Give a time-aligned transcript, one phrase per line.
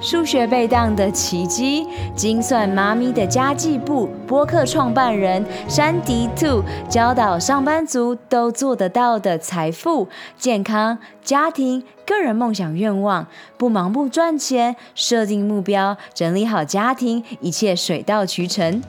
[0.00, 1.86] 数学被当的奇迹，
[2.16, 10.08] 精算妈咪的家计簿，播客创办人珊迪兔教导上班族都做得到的财富、
[10.38, 13.26] 健康、家庭、个人梦想愿望，
[13.58, 18.82] 不盲目赚钱，设定目标，整理好家庭，一切水到渠成。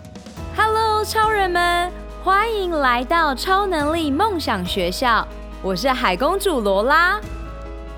[0.56, 1.92] Hello，超人们，
[2.24, 5.28] 欢迎来到超能力梦想学校，
[5.62, 7.20] 我是海公主罗拉。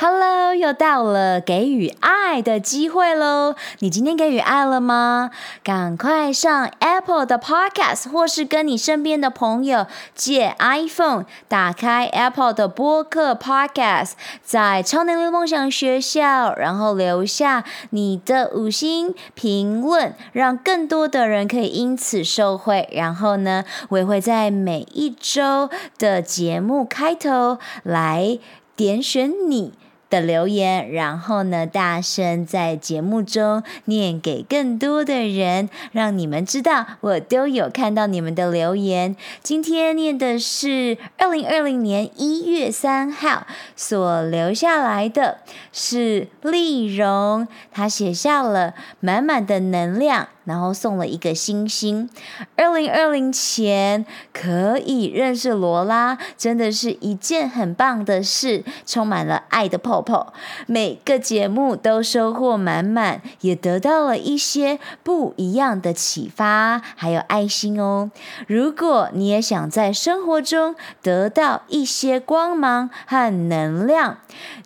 [0.00, 3.56] ！Hello，又到了给予爱的机会喽！
[3.80, 5.32] 你今天给予爱了吗？
[5.64, 14.12] 赶快上 Apple 的 Podcast，或是跟你身边的朋友借 iPhone，打开 Apple 的播客 Podcast，
[14.44, 22.88] 在超能力梦想学校，然后留下你的五星评论，让更多的人可以因此受惠。
[22.92, 28.38] 然后呢，我也会在每一周的节目开头来
[28.76, 29.72] 点选你
[30.10, 39.16] 的留言，然后呢，大声在节目中念给更多的人，让你们知道我都有看到你们的留言。
[39.42, 45.38] 今天念的是二零二零年一月三号所留下来的，
[45.72, 50.28] 是丽蓉，她写下了满满的能量。
[50.48, 52.08] 然后送了一个星星。
[52.56, 60.32] 二零二零前可以认识罗拉，真的是一件很棒的事，充满了爱的泡泡。
[60.66, 68.10] 每个节目都收获满满，也得到了一些不一样的启发，还有爱心哦。
[68.46, 74.18] 如果你也想在生活中得到一些光芒和能量，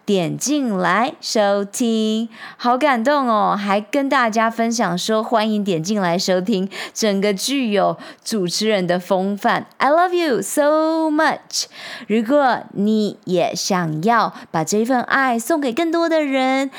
[0.05, 3.57] 点进来收听，好感动哦！
[3.57, 9.67] 还跟大家分享说，欢迎点点进来收听，整个具有主持人的风范。
[9.79, 11.65] I love you so much。
[12.07, 16.71] 如果你也想要把这份爱送给更多的人。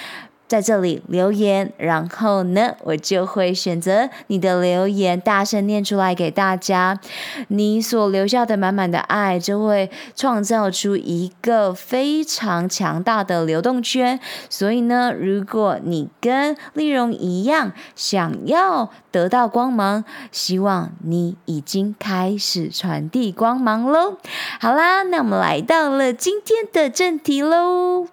[0.54, 7.00] 在这里留言，然后呢，我就会选择你的留言，大声念出来给大家。
[7.48, 14.20] 你所留下的满满的爱，就会创造出一个非常强大的流动圈。
[14.48, 24.18] 所以呢，如果你跟丽蓉一样，想要得到光芒，希望你已经开始传递光芒喽。
[24.60, 28.06] 好啦，那我们来到了今天的正题喽。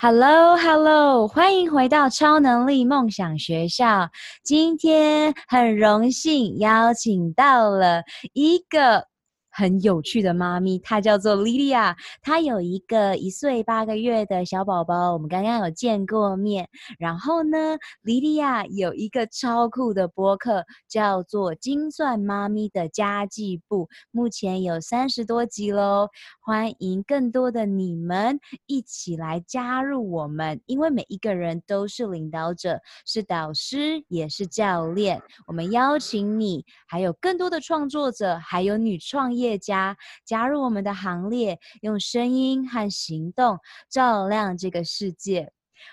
[0.00, 4.10] Hello，Hello，欢迎回到超能力梦想学校。
[4.44, 9.08] 今天很荣幸邀请到了一个。
[9.58, 16.68] 很有趣的妈咪，她叫做莉莉亚，她有一个一岁八个月的小宝宝，我们刚刚有见过面。
[16.96, 26.08] 然后呢，莉莉亚有一个超酷的播客，叫做《精算妈咪的家计部》，目前有三十多集喽。
[26.40, 35.20] 欢迎更多的你们一起来加入我们，因为每一个人都是领导者，是导师，也是教练。
[35.48, 39.47] 我们邀请你，还有更多的创作者，还有女创业。
[39.48, 43.58] 业家加入我们的行列，用声音和行动
[43.90, 45.50] 照亮这个世界。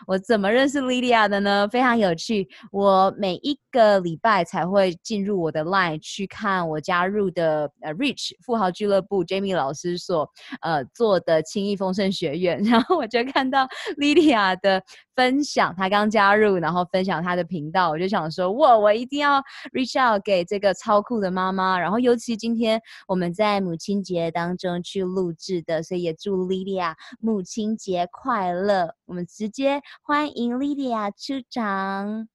[0.07, 1.67] 我怎么认识莉莉亚的呢？
[1.71, 2.49] 非常有趣。
[2.71, 10.27] 我每一个礼拜才会进入我的 LINE 去看我加入的呃 Rich 富豪俱乐部 Jamie 老师所
[10.61, 13.67] 呃做的轻易丰盛学院， 然后我就看到
[13.97, 14.83] 莉莉亚的
[15.15, 19.41] 分享，她刚加入，然后分享她的频道，我就想说，哇，我一定要
[19.73, 21.79] reach out 给这个超酷的妈妈。
[21.79, 28.93] 然后尤其今天我们在母亲节当中去录制的，所以也祝莉莉亚母亲节快乐。
[29.05, 29.81] 我们直接。
[30.01, 32.27] 欢迎莉莉亚出场。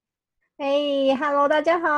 [0.57, 1.89] 嘿哈喽，大家好！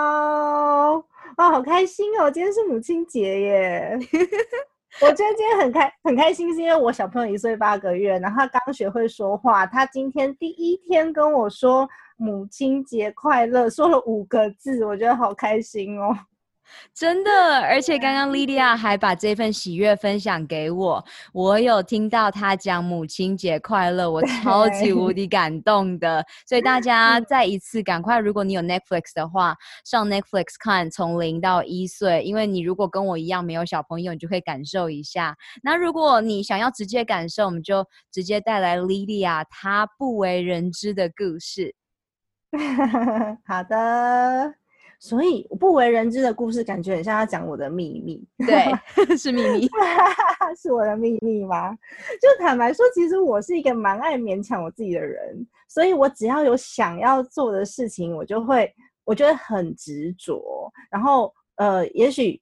[1.37, 2.31] 哇，好开心哦！
[2.31, 3.99] 今天是母亲节耶！
[5.01, 16.15] 我觉得今天很开很开心，是因为我小朋友一岁八个月，然后他刚学会说话，他今天第一天跟我说母亲节快乐，说了五个字，我觉得好开心哦。
[16.95, 17.31] 真的，
[17.61, 26.25] 而且刚刚 莉莉亚还把这份喜悦分享给我，我有听到她讲母亲节快乐，我 超级无敌感动的。
[26.47, 35.37] 所以大家再一次赶快，如果你有 Netflix 的话，上 Netflix 看从零到一岁，因为你如果跟我一样没有小朋友，你就可以感受一下。
[35.63, 41.75] 那如果你想要直接感受，我们就直接带来莉莉亚她不为人知的故事。
[43.47, 44.62] 好的。
[45.03, 48.25] 所以不为人知的故事，感觉很像要讲我的秘密。
[48.47, 48.73] 对，
[49.19, 49.69] 是秘密，
[50.57, 51.73] 是我的秘密吗？
[52.21, 58.73] 就坦白说，其实我是一个蛮爱勉强我自己的人，所以我只要有想要做的事情，我就会，
[59.03, 60.73] 我觉得很执着。
[60.89, 62.41] 然后，呃，也许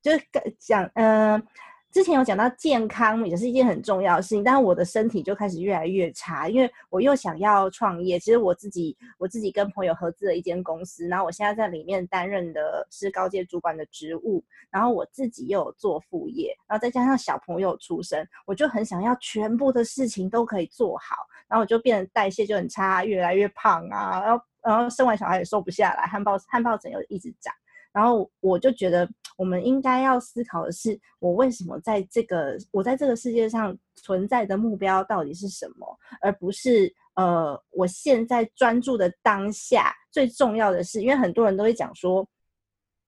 [0.00, 0.24] 就是
[0.58, 1.42] 讲，嗯、呃。
[1.90, 8.16] 之前有讲到健康也是一件很重要的事情，但是我的身体就开始越来越差，因为我又想要创业。
[8.16, 21.16] 其实我自己我自己跟朋友合资了一间公司，然后我现在在里面担任的是高阶主管的职务，然后我自己又有做副业，然后再加上小朋友出生，我就很想要全部的事情都可以做好，
[21.48, 27.52] 然后我就变得代谢就很差，越来越胖啊，然后然后生完小孩也瘦不下来，汗疱汗疱疹又一直长。
[27.92, 42.26] 然后我就觉得，我们应该要思考的是，我为什么在这个我在这个世界上存在的目标到底是什么，而不是呃，我现在专注的当下最重要的是，因为很多人都会讲说，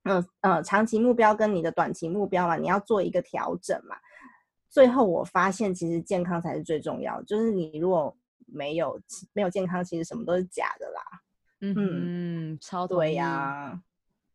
[0.04, 3.96] 嗯呃，长期目标跟你的短期目标嘛，你要做一个调整嘛。
[4.68, 9.00] 最后我发现，其实健康才是最重要的，就是你如果没有
[9.32, 11.02] 没有健康，其实什么都是假的啦。
[11.60, 13.80] 嗯嗯，超对呀。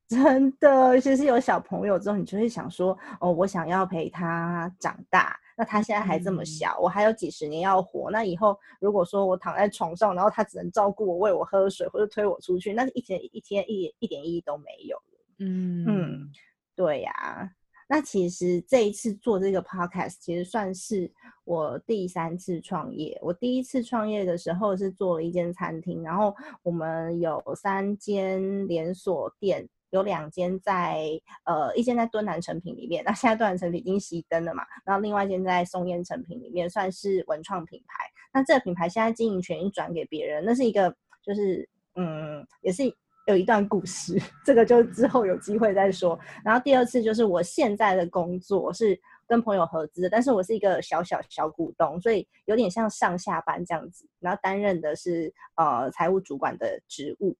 [0.07, 5.37] 真的，其实有小朋友之后，你就会想说，哦，我想要陪他长大。
[5.57, 8.09] 那他现在还这么小，嗯、我还有几十年要活。
[8.09, 14.97] 那以后如果说我躺在床上，然后他只能照顾我、喂我喝水或者推我出去，那一天一天一一点意义都没有。
[15.39, 16.31] 嗯嗯，
[16.73, 17.51] 对呀、啊。
[17.89, 21.11] 那其实这一次做这个 podcast，其实算是
[21.43, 23.17] 我第三次创业。
[23.21, 26.33] 我第一次创业的时候是做了一间餐厅，然后
[26.63, 29.67] 我们有三间连锁店。
[29.91, 31.07] 有两间在
[31.45, 34.63] 呃，一间在敦南成品里面，那现在敦南成品已经熄灯了嘛。
[34.85, 38.05] 然后另外一间在松烟成品里面，算是文创品牌。
[38.33, 40.93] 那这个品牌现在经营权已经转给别人，那是一个
[41.23, 42.83] 就是嗯，也是
[43.27, 46.19] 有一段故事，这个就之后有机会再说。
[46.43, 54.05] 然后第二次就是我现在的工作是跟朋友合资，但是我是一个小小小股东，所以有点像上下班这样子。
[54.19, 57.35] 然后担任的是呃财务主管的职务。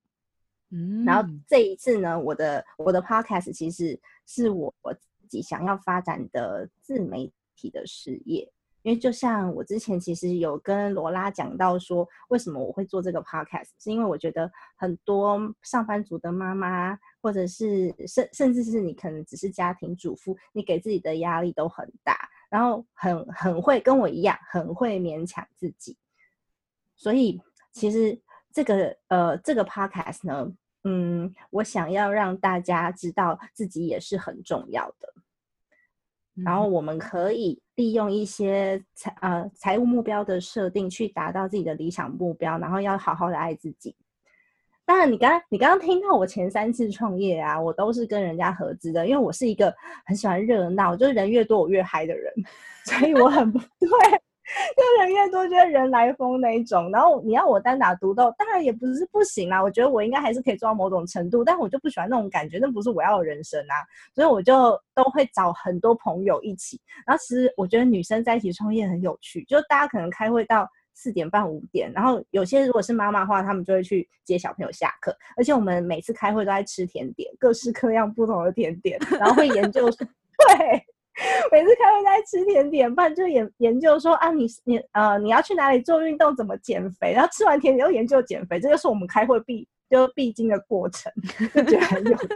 [0.69, 5.00] 嗯，然后这一次呢，我的我的 podcast 其实是我我自
[5.30, 25.98] 己想要发展的自媒体的事业，因为就像我之前其实有跟罗拉讲到说，为什么我会做这个 podcast，是因为我觉得很多上班族的妈妈，或者是甚甚至是你可能只是家庭主妇，你给自己的压力都很大，然后很很会跟我一样，很会勉强自己，
[26.98, 27.42] 所以
[27.72, 28.22] 其实。
[28.54, 30.52] 这个呃，这个 podcast 呢，
[30.84, 35.14] 嗯，我想要让大家知道自己也是很重要的。
[36.44, 42.60] 然后我们可以利用一些财呃财务目标的设定，去达到自己的理想目标。
[42.60, 43.96] 然后要好好的爱自己。
[44.86, 52.32] 当然，你刚刚你刚刚听到我前三次创业啊，我都是跟人家合资的，因为我是一个很喜欢热闹，就是人越多我越嗨的人，
[52.86, 53.90] 所以我很不 对。
[54.78, 56.90] 就人越多，觉得人来疯那一种。
[56.90, 59.62] 然后你要我单打独斗，当然也不是不行啦。
[59.62, 63.76] 我觉得我应该还是可以做到某种程度，但我就不喜欢那种感觉，那不是我要的人生啊。
[64.16, 66.80] 所以我就都会找很多朋友一起。
[67.06, 75.14] 然后其实我觉得女生在一起创业很有趣，就大家可能开会到四点半五点，然后有些如果是妈妈的话，他们就会去接小朋友下课。
[75.36, 80.86] 而且我们每次开会都在吃甜点，各式各样不同的甜点，然后会研究 对。
[81.52, 91.12] 每次开会在吃甜点，饭就研研究说啊，你你呃你要去哪里做运动，怎么减肥，然后吃完甜点又研究减肥，这就是我们开会必就必经的过程，
[91.56, 92.27] 就觉得很有趣。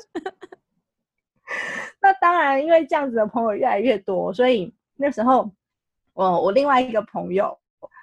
[2.01, 5.51] 那当然，因为这样子的朋友越来越多，所以那时候
[6.13, 7.57] 我我另外一个朋友。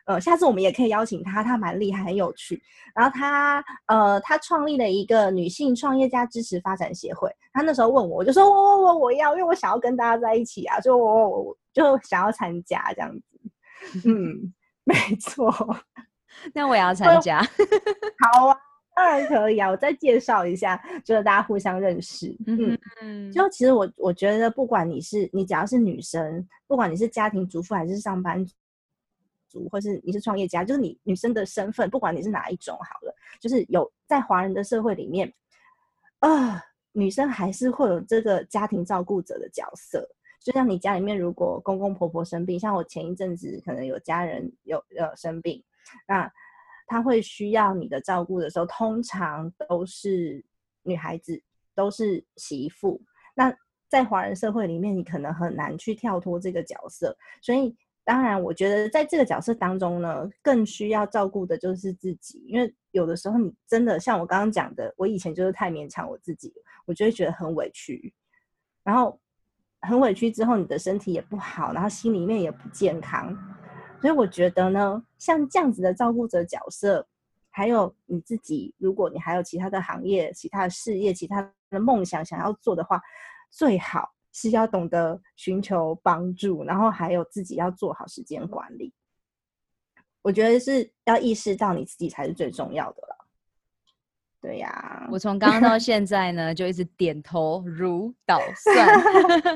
[0.09, 2.61] 呃，下次我们也可以邀请他，他蛮厉害，很有趣。
[2.95, 7.31] 然后他呃，他创立了一个女性创业家支持发展协会。
[7.53, 14.09] 他那时候问我，我就说我我我我要，因为我想要跟大家在一起啊，就我我就想要参加这样子。
[14.09, 15.53] 嗯， 没错。
[16.55, 17.43] 那我也要参加。
[18.33, 18.57] 好啊，
[18.97, 19.69] 当然可以啊。
[19.69, 22.35] 我再介绍一下，就是大家互相认识。
[22.47, 23.31] 嗯嗯。
[23.31, 28.43] 就其实我我觉得，不管你是你只要是女生，不管你是家庭主妇还是上班
[29.71, 35.33] 或是你是创业家，就是你女生的身份，不管你是哪一种，好了，就是有在华人的社会里面，
[36.19, 36.63] 啊、呃，
[36.93, 40.07] 女生还是会有这个家庭照顾者的角色。
[40.41, 45.63] 就像你家里面，如果公公婆婆生病，像我前一阵子可能有家人有呃生病，
[46.07, 46.31] 那
[46.87, 50.45] 他会需要你的照顾的时候，通常都是
[50.83, 51.43] 女孩子，
[51.75, 53.01] 都是媳妇。
[53.35, 53.55] 那
[53.89, 57.77] 在华人社会里面，你可能很难去跳脱这个角色，所以。
[58.09, 66.51] 当然，我觉得在这个角色当中呢，更需要照顾的就是自己，因为有的时候你真的像我刚刚讲的，我以前就是太勉强我自己，
[66.87, 68.15] 我就会觉得很委屈，
[68.83, 69.21] 然后
[69.83, 73.37] 很委屈之后，你的身体也不好，然后心里面也不健康。
[74.01, 77.07] 所以我觉得呢，像这样子的照顾者角色，
[77.51, 83.03] 还有你自己，如果你还有其他的行业、其他的事业、其他的梦想想要做的话，
[83.51, 88.93] 最好是要懂得寻求帮助，然后还有自己要做好时间管理。
[90.23, 93.18] 我觉得是要意识到你自己才是最重要的了。
[94.49, 98.87] 对呀、啊，我从刚刚到现在呢，就一直点头如捣蒜。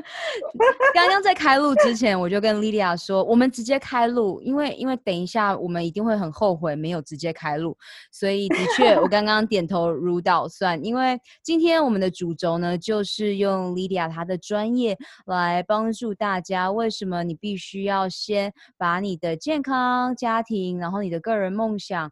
[0.93, 7.75] 刚刚在开录之前，我就跟莉莉亚说，我们直接开录，因为因为等一下我们一定会很后悔没有直接开录。
[8.11, 14.95] 所以的确，我刚刚点头如捣蒜，因为今天我们的主轴呢，就是用莉莉亚她的专业
[15.25, 16.71] 来帮助大家。
[16.71, 22.11] 为什么你必须要先把你的健康、家庭，然后你的个人梦想，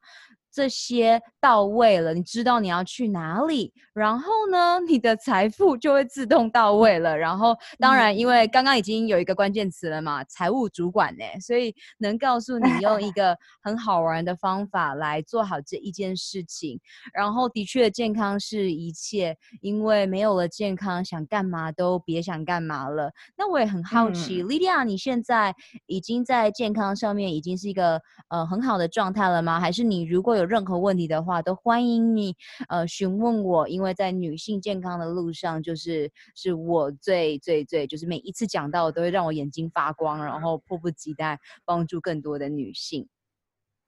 [0.52, 7.18] 这些到位了，你知道你要去哪里，然后呢，你的财富就会自动到位了。
[7.18, 16.80] 然后，当然，因为刚刚已经有一个关键词了嘛，财务主管呢，所以能告诉你用一个 很好玩的方法来做好这一件事情。
[17.14, 23.12] 然后，的确，健康是一切，因为没有了健康，想干嘛都别想干嘛了。
[23.38, 25.56] 那我也很好奇，莉莉亚，你现在
[25.86, 29.60] 已经在健康上面已经是一个呃很好的状态了吗？
[29.60, 32.36] 还是你如果有有任何问题的话，都欢迎你
[32.68, 43.08] 呃询问我，因为在女性健康的路上，就是是我最最最就是每一次讲到都会让我眼睛发光，然后迫不及待帮助更多的女性。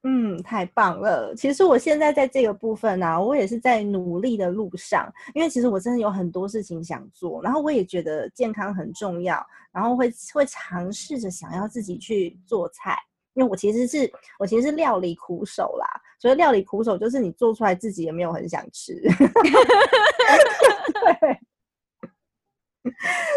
[0.06, 1.34] 嗯，太棒了！
[1.34, 12.96] 其实我现在在这个部分呢、我也是在努力的路上，因为其实我真的有很多事情想做，然后我也觉得健康很重要，然后会会尝试着想要自己去做菜。
[13.32, 15.86] 因为我其实是我其实是料理苦手啦，
[16.18, 19.10] 所以料理苦手就是你做出来自己也没有很想吃， 对，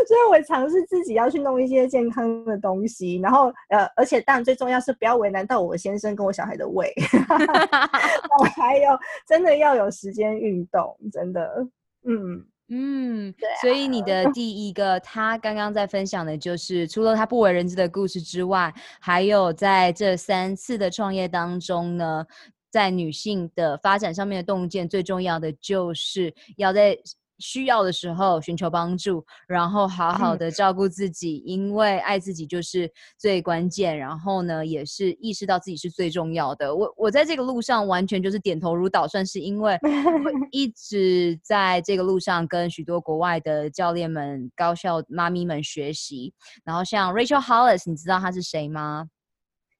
[0.08, 6.94] 所以我尝试自己要去弄一些健康的东西，然后呃，而且当然最重要是不要为难到我先生跟我小孩的胃，
[8.40, 11.68] 我还有真的要有时间运动，真的，
[12.06, 12.46] 嗯。
[12.70, 22.26] 嗯，对啊，所以你的第一个，他刚刚在分享的就是，除了他不为人知的故事之外，还有在这三次的创业当中呢，
[22.70, 26.98] 在女性的发展上面的洞见，最重要的就是要在。
[27.40, 33.96] 需要的时候寻求帮助，然后好好的照顾自己，嗯，因为爱自己就是最关键。
[33.96, 36.76] 然后呢，也是意识到自己是最重要的。
[36.76, 46.34] 我我在这个路上完全就是点头如捣蒜，是因为我 一直在这个路上跟许多国外的教练们、高校妈咪们学习。
[46.64, 49.08] 然后像 Rachel Hollis，你知道她是谁吗？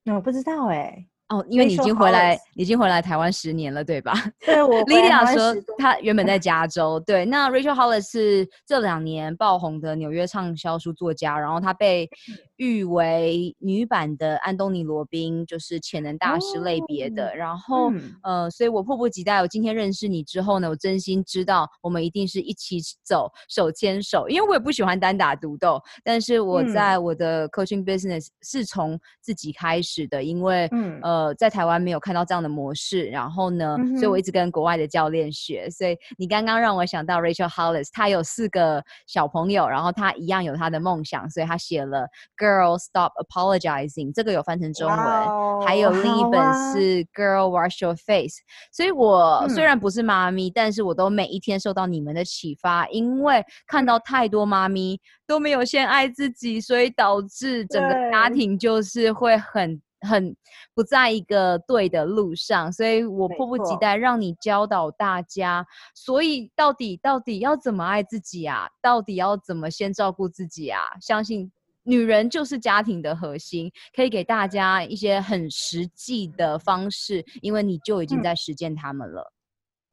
[0.06, 1.08] 我不知道哎、欸。
[1.30, 4.14] 哦，因为你已经回来，你已经回来台湾十年了，对吧？
[4.46, 4.82] 对，我。
[4.84, 6.98] 莉莉亚说，她原本在加州。
[7.02, 12.10] 对，那 Rachel Hollis 是这两年爆红的纽约畅销书作家，然后她被
[12.58, 17.28] 誉为女版的安东尼罗宾，就是潜能大师类别的。
[17.30, 24.30] 哦、然后、嗯，呃，所以我迫不及待，我今天认识你之后呢，我真心知道我们一定是一起走，手牵手。
[24.30, 31.18] 因为我也不喜欢单打独斗，但是我在我的 coaching business 是从自己开始的，因为，嗯，呃。
[31.18, 35.68] 呃，在台湾没有看到这样的模式，然后呢，嗯、所以我一直跟国外的教练学。
[35.70, 42.08] 所以你刚刚让我想到 Rachel Hollis，她有四个小朋友，然后她一样有她的梦想，所以她写了
[42.48, 44.98] Girl Stop Apologizing，这个有翻成中文。
[44.98, 48.38] Wow, 还有另一本是 Girl Wash Your Face。
[48.72, 59.82] 所以我虽然不是妈咪，嗯，但是我都每一天受到你们的启发，因为看到太多妈咪都没有先爱自己，所以导致整个家庭就是会很。
[60.02, 60.36] 很
[60.76, 65.66] 不在一个对的路上，所以我迫不及待让你教导大家。
[65.96, 68.68] 所以到底到底要怎么爱自己啊？
[68.80, 70.82] 到底要怎么先照顾自己啊？
[71.02, 71.52] 相信
[71.88, 79.34] 女人就是家庭的核心，可以给大家一些很实际的方式，因为你就已经在实践他们了。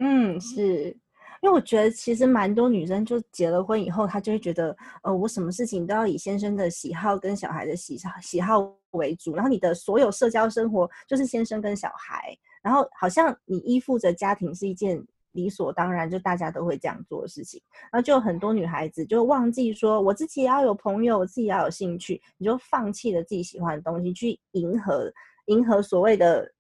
[0.01, 0.97] 嗯，是。
[1.41, 14.99] 因为我觉得其实蛮多女生就结了婚以后，她就会觉得，呃，我什么事情都要以先生的喜好跟小孩的喜好喜好为主，然后你的所有社交生活就是先生跟小孩，然后好像你依附着家庭是一件
[15.35, 17.61] 理所当然，就大家都会这样做的事情，
[17.93, 25.13] 然后就很多女孩子就忘记说，我自己也要有朋友，我自己也要有兴趣，你就放弃了自己喜欢的东西，去迎合
[25.47, 26.51] 迎合所谓的，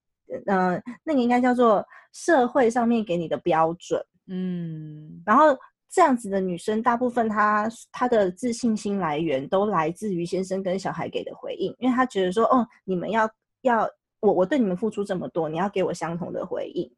[0.47, 4.05] 嗯、呃，那个应该叫做社会上面给你的标准。
[4.27, 5.57] 嗯，然后
[5.91, 13.31] 这样子的女生，大部分她她的自信心来源都来自于先生跟小孩给的回应，因为她觉得说，哦，你们要
[13.63, 13.89] 要
[14.21, 16.91] 我我对你们付出这么多，你要给我相同的回应，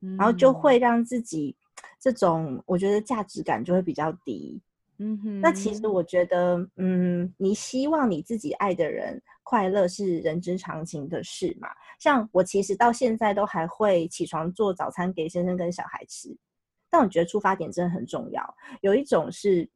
[0.00, 1.56] 嗯、然后就会让自己
[2.00, 4.60] 这种我觉得价值感就会比较低。
[5.00, 11.68] 嗯哼，那其实我觉得，嗯，你希望你自己爱的人快乐是人之常情的事嘛。
[12.00, 16.36] 像我其实到现在都还会起床做早餐给先生跟小孩吃，
[16.90, 18.54] 但我觉得出发点真的很重要。
[18.80, 19.68] 有一种是，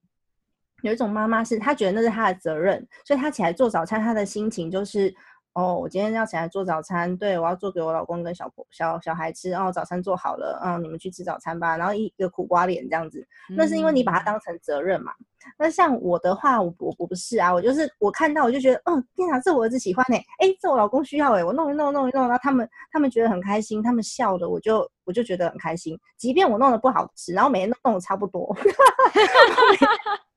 [0.82, 5.14] 有一种妈妈是她觉得那是她的责任，所以她起来做早餐，她的心情就是。
[5.54, 9.52] 哦，我今天要起来做早餐，对，我要做给我老公跟小婆小小孩吃。
[9.52, 11.76] 哦，早餐做好了，嗯，你们去吃早餐吧。
[11.76, 15.12] 然后一个苦瓜脸这样子，那是因为你把它当成责任嘛。
[15.12, 28.56] 嗯、那像我的话，我我我不是啊，我就是我看到我就觉得，嗯，天哪，这我儿子喜欢哎，哎，这我老公需要哎，我弄一弄弄一弄，然后他们他们觉得很开心，他们笑的，我就我就觉得很开心，即便我弄得不好吃，然后每天都弄得差不多。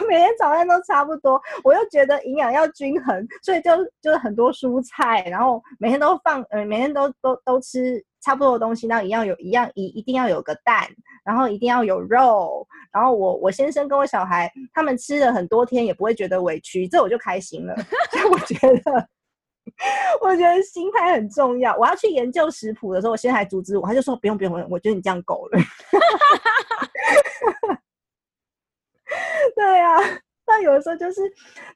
[0.00, 3.70] 我 每天早餐都差不多，我又觉得营养要均衡，所以就
[4.02, 10.86] 就是很多蔬菜，然后每天都放，呃，每天都都都吃差不多的东西，然后一样有一样一一定要有个蛋，
[11.24, 17.74] 然后一定要有肉，然后我我先生跟我小孩他们吃了很多天也不会觉得委屈，这我就开心了。
[18.10, 18.54] 所以我觉
[18.84, 19.08] 得，
[20.20, 21.76] 我觉得心态很重要。
[21.76, 25.58] 我要去研究食谱的时候，我先生还阻止我，他就说不用不用，我觉得你这样够了。
[29.56, 29.96] 对啊，
[30.46, 31.20] 那有的时候就是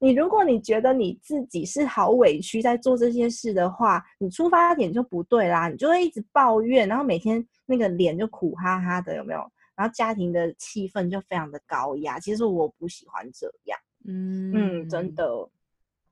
[0.01, 9.41] 你，如果你觉得你自己是好委屈在做这些事的话，你出发点就不对啦，你就会一直抱怨，然后每天那个脸就苦哈哈的，有没有？
[9.77, 12.19] 然后家庭的气氛就非常的高压。
[12.19, 15.49] 其实我不喜欢这样，嗯嗯，真的，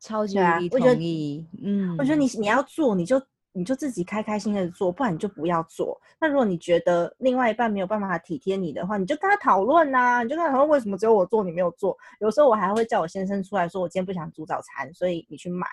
[0.00, 1.46] 超级无敌同意。
[1.62, 3.20] 嗯，我觉得你你要做，你就。
[3.56, 5.98] 你就自己开开心心的做，不然你就不要做。
[6.20, 11.96] 那如果你觉得另外一半没有办法体贴你的话，你就跟他讨论呐，你就跟他讨论为什么只有我做你没有做。
[12.20, 15.66] 有时候我还会叫我先生出来说，我今天不想煮早餐，所以你去买，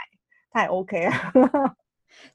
[0.50, 1.34] 他也 OK 啊。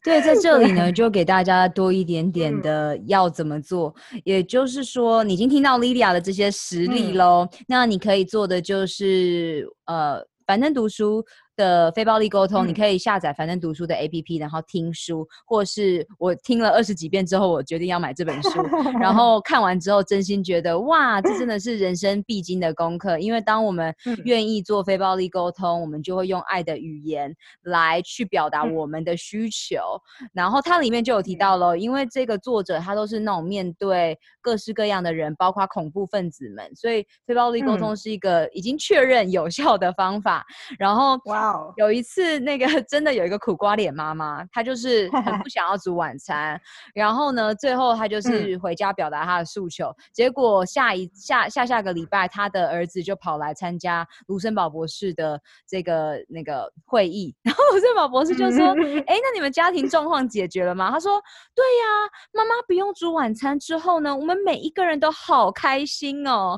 [0.05, 3.95] 对，在这里呢， 就给大家多一点点的要怎么做。
[4.12, 11.25] 嗯、也就是说，你已经听到 Lilia 的这些实例喽，嗯、那你可以做的就是呃，反正读书。
[11.59, 18.51] 的非暴力沟通，嗯、你可以下载樊登读书的 APP，然后听书，或是我听了二十几遍之后，我决定要买这本书，
[19.01, 23.18] 然后看完之后，真心觉得哇，这真的是人生必经的功课。
[23.18, 23.92] 因为当我们
[24.25, 29.79] 愿意做非暴力沟通，嗯、我们就会用爱的语言来去表达我们的需求。
[30.23, 40.47] 嗯、然后它里面就有提到了，因为这个作者他都是那种面对各式各样的人，包括恐怖分子们，所以非暴力沟通是一个已经确认有效的方法。
[40.71, 41.18] 嗯、然后
[41.52, 41.72] 哇。
[41.76, 46.61] 有一次，那个 真的有一个苦瓜脸妈妈，她就是很不 想要煮晚餐，
[46.94, 58.68] 然后呢，最后她就是回家表达她的诉求，嗯、结果下一下下下个礼拜，她的儿子就跑来参加卢森堡博士的这个那个会议， 然后卢森堡博士就说
[59.06, 61.20] ：“哎，那你们家庭状况解决了吗？”他说
[61.54, 61.84] ：“对呀，
[62.32, 66.54] 妈妈不用煮晚餐之后呢，我们每一个人都好开心哦。”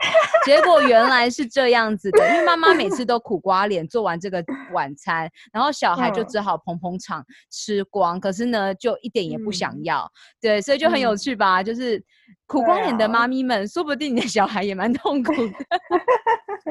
[0.46, 10.03] 结果原来是这样子的，因为妈妈每次都苦瓜脸，做完这个晚餐，然后小孩就只好捧捧场吃光，可是呢，就一点也不想要。
[10.05, 11.61] 嗯、对，所以就很有趣吧？
[11.62, 12.03] 嗯、就是
[12.47, 15.53] 苦瓜脸的妈咪们，啊、说不定你的小孩也蛮痛苦的。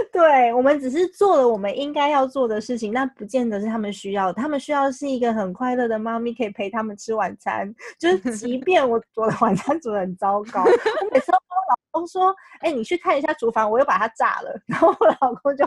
[0.09, 4.33] 对，我们只是做了我们应该要做的事情，那不见得是他们需要的。
[4.33, 7.73] 他们需要的是一个很快乐的妈咪，可以陪他们吃晚餐。
[7.99, 10.69] 就是即便我做的晚餐煮的很糟糕，我
[11.11, 15.65] 每次都跟我老公说：“哎、欸，你去看一下厨房，我又把它炸了。”然后我老公就。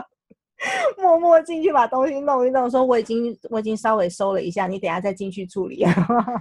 [1.01, 5.85] 默默进去把东西弄一弄，说我已经我已经稍微收了一下，你等下再进去处理，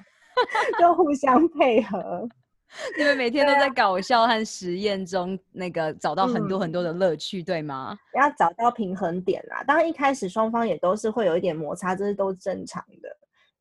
[0.78, 2.28] 就互相配合。
[2.98, 7.96] 你们每天都在搞笑和实验中，那个找到很多很多的乐趣，嗯、对吗？
[8.14, 9.64] 要找到平衡点啦。
[9.66, 13.08] 当然一开始双方也都是会有一点摩擦，这是都正常的。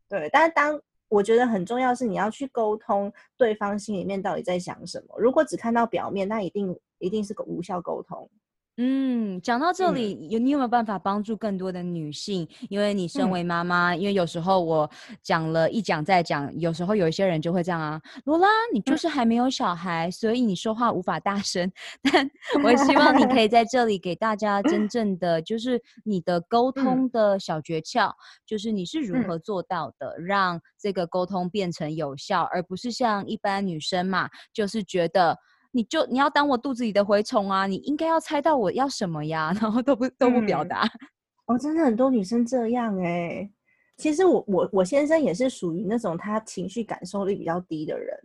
[0.09, 5.15] 对，但是当我觉得很重要是你要去沟通对方心里面到底在想什么。
[5.17, 8.29] 如果只看到表面，那一定一定是个无效沟通。
[8.79, 12.47] 嗯，讲到这里，有、嗯、你有没有办法帮助更多的女性？
[12.69, 14.87] 因为你身为妈妈，嗯、因为有时候我
[15.23, 21.71] 讲了一讲再讲，有时候有一些人就会这样啊，罗拉，你就是还没有小孩，嗯、所以你说话无法大声。
[22.03, 22.29] 但
[22.63, 28.13] 我希望你可以在这里给大家真正的，就是你的沟通的小诀窍，嗯、
[28.45, 35.39] 就是你是如何做到的，嗯、让这个沟通变成有效，而不是像一般女生嘛，就是觉得。
[35.77, 37.67] 你就你要当我肚子里的蛔虫啊！
[37.67, 40.81] 你应该要猜到我要什么呀，然后都不都不表达。
[40.81, 43.51] 嗯、哦，真的很多女生这样哎、欸。
[43.95, 48.17] 其实我我我先生也是属于那种他情绪感受力比较低的人，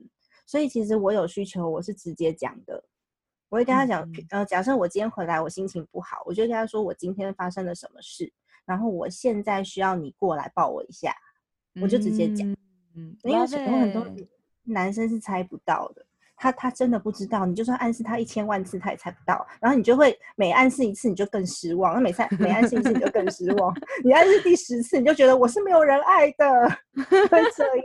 [0.46, 2.82] 所以其实我有需求我是直接讲的。
[3.50, 8.32] 我会跟他讲，嗯、呃，假设我今天回来，我心情不好，我就跟他说我今天发生了什么事，
[8.64, 11.14] 然后我现在需要你过来抱我一下，
[11.82, 12.50] 我就直接讲。
[12.94, 14.06] 嗯，因为有很多
[14.62, 16.06] 男生是猜不到的，
[16.42, 19.46] 他他真的不知道，你就算暗示他一千万次，他也猜不到。
[19.60, 23.72] 然后你就会每暗示一次，你就更失望；那每次每暗示一次，你就更失望。
[24.02, 26.68] 你暗示第十次，你就觉得我是没有人爱的，
[27.30, 27.84] 会这样。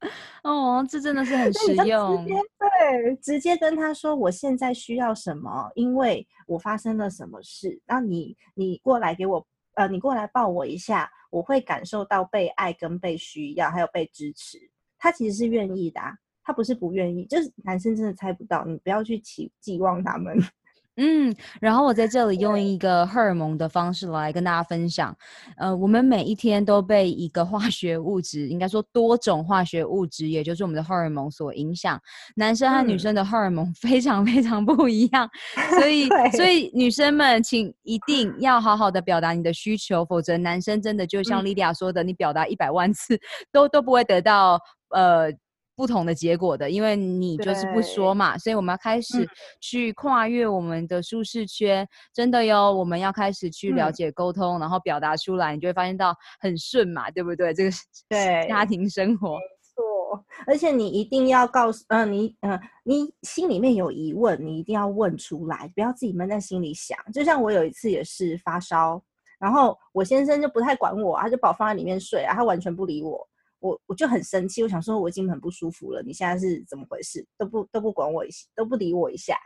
[0.42, 2.24] 哦，这真的是很实用。
[2.26, 7.78] 直接对，直接跟他说我现在需要什么，因为我发生了什么事。
[7.84, 14.58] 然后你你过来给我，呃，你过来抱我一下，我会感受到被爱跟被需要，还有被支持。
[14.98, 16.12] 他其实是愿意的啊，
[16.48, 20.34] 他不是不愿意，就是男生真的猜不到，你不要去期寄望他们。
[20.96, 25.14] 嗯，然后我在这里用一个荷尔蒙的方式来跟大家分享。
[25.58, 32.00] 呃，我们每一天都被一个化学物质，应该说多种化学物质，也就是我们的荷尔蒙所影响。
[32.34, 43.20] 男生和女生的荷尔蒙 非常非常不一样，嗯、所以 所以女生们请一定要好好的表达你的需求，否则男生真的就像莉迪亚说的，嗯、你表达一百万次
[43.52, 44.58] 都都不会得到
[44.88, 45.30] 呃。
[45.78, 49.24] 不同的结果的，因为你就是不说嘛，所以我们要开始
[49.60, 57.54] 去跨越我们的舒适圈，嗯、真的哟，我们要开始去了解沟通，嗯、然后表达出来，你就会发现到很顺嘛，对不对？
[57.54, 57.70] 这个
[58.08, 60.24] 对家庭生活，没错。
[60.48, 66.98] 而且你一定要告诉，嗯、呃，你，嗯、呃，你心里面有疑问，你一定要问出来，不要自己闷在心里想。
[67.12, 69.00] 就像我有一次也是发烧，
[69.38, 73.24] 然后我先生就不太管我，他就把我放在里面睡啊，他完全不理我。
[73.60, 77.26] 我我就很生气，我想说我已经很不舒服了，你现在是怎么回事？
[77.36, 79.36] 都不都不管我一下，都不理我一下。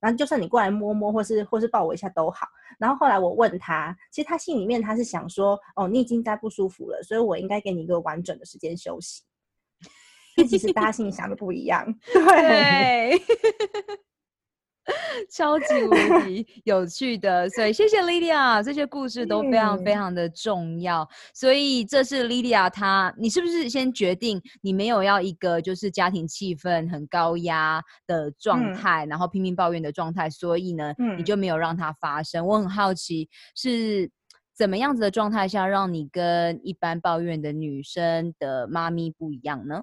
[0.00, 2.46] 然后就算你过来摸摸，或是或是抱我一下都好。
[2.78, 9.22] 然后后来我问他，其实他心里面他是想说，哦，你已经在不舒服了，所以我应该给你一个完整的时间休息。
[10.48, 13.20] 其实大家心里想的不一样， 对。
[15.20, 21.02] 对超级无敌 有趣的，所以谢谢 Lydia，这些故事都非常非常的重要。
[21.02, 32.46] 嗯、所以这是 Lydia，她你是不是先决定你没有要一个就是家庭气氛很高压的状态，嗯、然后拼命抱怨的状态，所以呢，嗯、你就没有让它发生。
[32.46, 34.10] 我很好奇是
[34.56, 39.82] 怎么样子的状态下，让你跟一般抱怨的女生的妈咪不一样呢？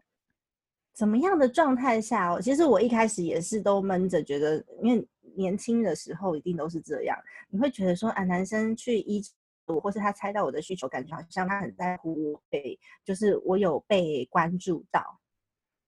[0.96, 2.42] 怎么样的状态下哦？
[2.42, 7.18] 其实我一开始也是都闷着，觉得因为年轻的时候一定都是这样，
[7.50, 9.24] 你会觉得说啊，男生去依
[9.68, 15.20] 我，或是他猜到我的需求，感觉好像他很在乎我，被就是我有被关注到。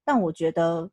[0.06, 0.90] 但我觉得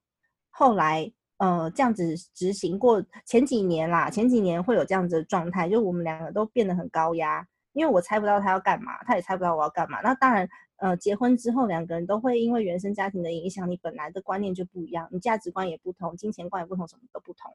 [0.50, 10.00] 后来呃这样子执行过前几年啦，前几年会有这样子的状态，就我们两个都变得很高压，因为我猜不到他要干嘛，他也猜不到我要干嘛。
[10.00, 10.48] 那当然。
[10.78, 17.50] 呃，结婚之后，两个人都会因为原生家庭的影响，你本来的观念就不一样，你价值观也不同，金钱观也不同，什么都不同。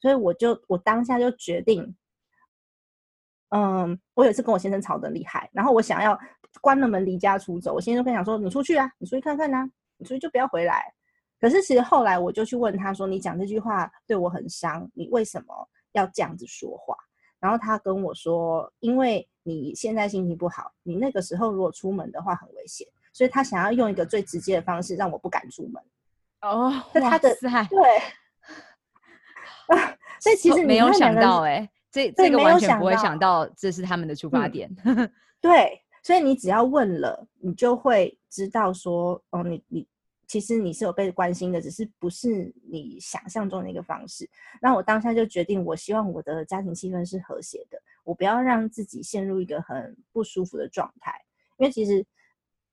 [0.00, 1.96] 所以我就我当下就决定，
[3.50, 6.18] 嗯，我有一次跟我先生吵得厉害，然后我想要
[6.60, 10.92] 关了门离家出走，我先生跟我讲说：“你出去啊，你出去看看呐，你出去就不要回来。”
[11.40, 16.96] 可是其实后来我就去问他说：“你讲这句话对我很伤，你为什么要这样子说话？”
[17.38, 25.80] 然后他跟我说：“因为。”你现在心情不好，你那个时候如果出门的话很危险，所以他想要用一个最直接的方式让我不敢出门。
[26.40, 27.32] 哦，他的
[27.70, 28.02] 对，啊，
[30.20, 34.74] 所以其实没有想到哎、欸，这这个完全不会想到这是他们的出发点。
[34.84, 39.86] 嗯、对，所以你只要问了，你就会知道说，哦，你你。
[40.28, 44.28] 其实你是有被关心的，只是不是你想象中的一个方式。
[44.60, 51.12] 那我当下就决定，我希望我的家庭气氛是和谐的，我不要让自己陷入一个很不舒服的状态。
[51.58, 52.04] 因为其实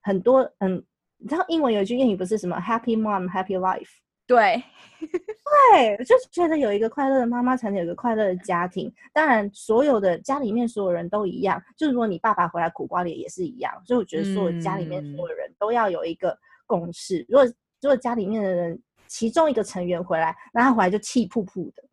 [0.01, 0.83] 很多，嗯，
[1.17, 3.99] 你知道英文有一句谚语不是什么 “Happy Mom, Happy Life”？
[4.25, 4.63] 对，
[4.99, 8.93] 对，就是觉得有一个快乐的妈妈才能有一个快乐的家庭。
[9.11, 13.73] 当然，所有的家里面所有人都一样，就是如果你爸爸回来苦瓜脸也是一样。
[13.85, 16.37] 所以我觉得，所有家里面所有人都要有一个。
[16.65, 17.23] 共识。
[17.27, 17.45] 如果
[17.81, 21.83] 如果家里面的人其中一个成员回来，那他回来就气噗噗的，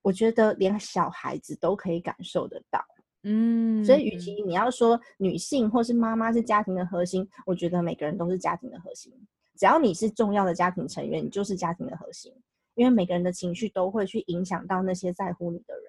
[0.00, 2.82] 我觉得连小孩子都可以感受得到。
[3.24, 9.12] 嗯，所以与其你要说女性或是妈妈是家庭的核心，我觉得每个人都是家庭的核心。
[9.56, 12.32] 只要你是重要的家庭成员，你就是家庭的核心。
[12.74, 15.84] 因为每个人的情绪都会去影响到那些在乎你的人，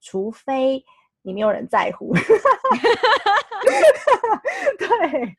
[0.00, 0.82] 除非
[1.22, 2.14] 你没有人在乎。
[4.78, 5.36] 对，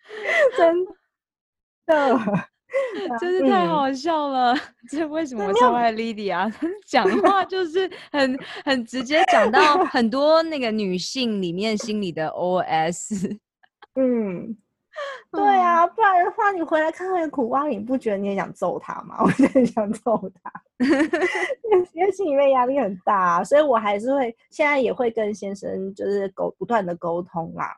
[0.55, 0.85] 真。
[1.87, 2.17] 的，
[3.21, 4.53] 真是太好笑了！
[4.53, 6.51] 嗯、这为什么我超爱 Lydia？
[6.87, 13.37] 讲话就是很很直接，讲到很多那个女性里面心里的 OS。
[13.93, 14.57] 嗯，
[15.31, 19.17] 对啊，不然的话，你回来看看苦瓜，你不觉得你也想揍他吗？
[19.23, 20.51] 我真的想揍他，
[21.93, 27.75] 因为心里面压力很大，所以我还是会现在也会跟先生就是沟不断的沟通啦。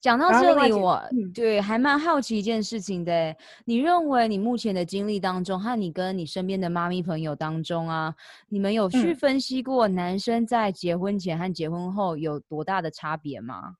[0.00, 1.02] 讲到这里，我
[1.34, 3.34] 对还蛮好奇一件事情的。
[3.64, 8.14] 你认为你目前的经历当中，和你跟你身边的妈咪朋友当中啊，
[8.50, 13.76] 你们有去分析过男生在结婚前和结婚后有多大的差别吗？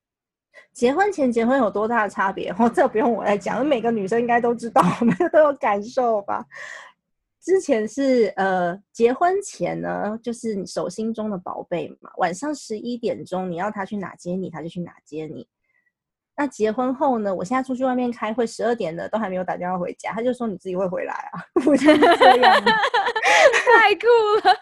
[0.73, 2.51] 结婚前、结婚有多大的差别？
[2.59, 6.45] 哦，这不用我来讲，每个女生应该都知道， 我们都有感受吧。
[7.41, 15.47] 之前是呃，结婚前呢，就是你手心中的宝贝嘛，晚上十一点钟你要他去哪接你，他就去哪接你。
[16.37, 17.33] 那结婚后呢？
[17.33, 24.07] 我现在出去外面开会，十二点了都还没有打电话回家，他就说你自己会回来啊， 我就是这样，太酷
[24.43, 24.57] 了。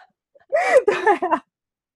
[0.85, 1.43] 对啊，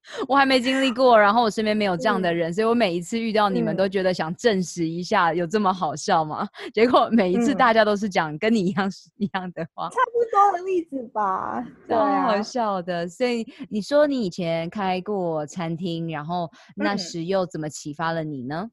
[0.28, 6.48] 我还没经历过，然后我身边没有这样的人，嗯、所以我每一次遇到你们都觉得想证实一下，有这么好笑吗？
[6.64, 13.08] 嗯、 结果每一次大家都是讲跟你一样、嗯、一样的话，差不多的例子吧，对啊，好笑的。
[13.08, 18.64] 所以你说你以前开过餐厅，然后那时又怎么启发了你呢？
[18.66, 18.72] 嗯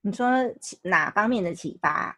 [0.00, 0.28] 你说
[0.82, 2.16] 哪方面的启发？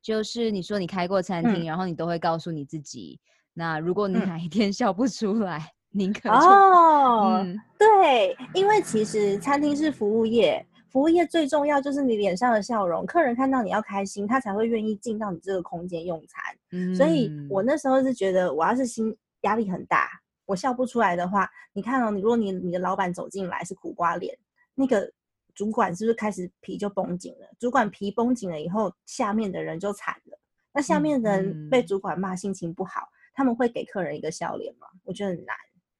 [0.00, 3.20] 就是你说你开过餐厅，嗯、然后你都会告诉你自己，
[3.52, 16.42] 那如果你哪一天笑不出来，宁、嗯、可哦，嗯、对，因为其实餐厅是服务业，服务业最重要就是你脸上的笑容，客人看到你要开心，他才会愿意进到你这个空间用餐。
[16.72, 20.08] 嗯，所以我那时候是觉得，我要是心压力很大，
[20.46, 24.36] 我笑不出来的话，你看哦，你如果你你的老板走进来是苦瓜脸，
[24.74, 25.10] 那个。
[25.52, 27.46] 主管是不是开始皮就绷紧了？
[27.58, 30.38] 主管皮绷紧了以后，下面的人就惨了。
[30.72, 34.86] 那下面的人被主管骂，心情不好，嗯、他们会给客人一个笑脸吗？
[35.04, 35.54] 我觉得很难。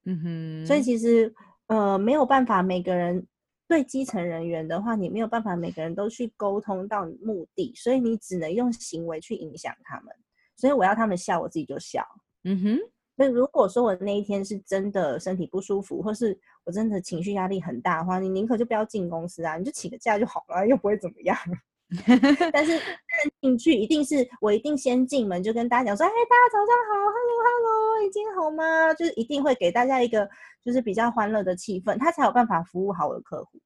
[0.05, 0.65] 嗯哼。
[0.65, 1.33] 所以其实
[1.67, 3.25] 呃没有办法，每个人
[3.67, 10.13] 对基层人员的话，你没有办法每个人都去沟通到目的，所以你只能用行为去影响他们。
[10.57, 12.05] 所以我要他们笑，我自己就笑。
[12.43, 12.79] 嗯哼。
[13.17, 21.37] 所以如果说我那一天是真的身体不舒服，或是我真的情绪压力很大的话，你宁可就不要进公司啊，你就请个假就好了，又不会怎么样。
[22.53, 22.79] 但是
[23.41, 28.93] 进去一定是我一定先进门就跟大家讲说，哎，大家早上好，hello hello，已经好吗？
[28.93, 30.27] 就是一定会给大家一个
[30.63, 33.59] 就是比较欢乐的气氛，他才有办法服务好我的客户。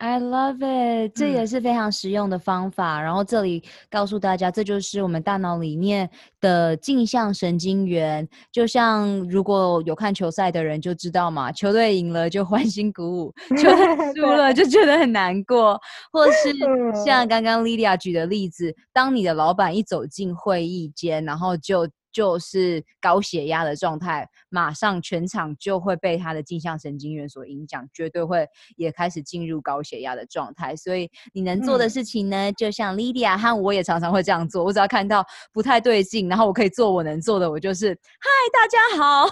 [0.00, 3.00] I love it，这也是非常实用的方法。
[3.00, 6.08] 嗯、然后这里告诉大家，这就是我们大脑里面
[6.40, 8.28] 的镜像神经元。
[8.52, 15.76] 就像如果有看球赛的人就知道嘛，球队赢了就欢欣鼓舞，球队 输了就觉得很难过。
[16.12, 16.52] 或是
[17.04, 21.88] 像刚刚 Lydia 举的例子，当你的老板一走进会议间，然后就。
[22.18, 30.74] 就是高血压的状态，马上全场就会被他的镜像神经元所影响，绝对会也开始进入高血压的状态。
[30.74, 34.64] 所以你能做的事情呢，嗯、就像 Lydia 和我也常常会这样做。
[34.64, 39.28] 我只要看到不太对劲，然后我可以做我能做的，我就是嗨，大家好。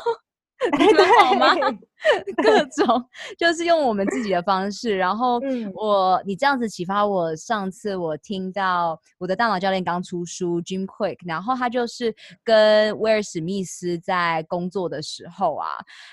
[0.79, 1.55] 你们好吗？
[2.43, 5.41] 各种就是用我们自己的方式，然后
[5.75, 7.35] 我你这样子启发我。
[7.37, 15.69] 上次我听到我的大脑教练刚出书 Jim Quick，然后他就是跟威尔史密斯在工作的时候啊，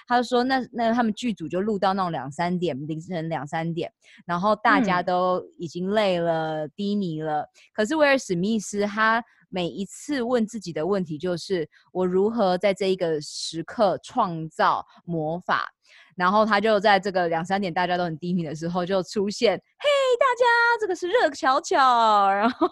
[0.07, 3.91] 他就说那那他们剧组就录到那种两三点凌晨两三点，
[4.25, 9.23] 然后大家都已经累了低迷了，可是威尔史密斯他。
[9.49, 15.71] 每一次问自己的问题就是：我如何在这一个时刻创造魔法？
[16.15, 20.45] 然后他就在这个两三点大家都很低迷的时候就出现，嘿，大家，
[20.79, 22.67] 这个是热巧巧，然后，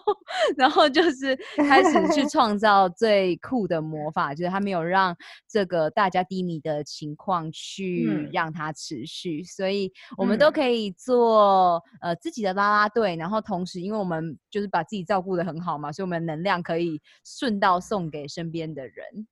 [0.56, 5.16] 然后就是开始去 创造最酷的魔法，就是他没有让
[5.48, 19.26] 这个大家低迷的情况去让它持续，嗯、所以我们都可以做呃自己的啦啦队，然后同时因为我们就是把自己照顾的很好嘛，所以我们能量可以顺道送给身边的人。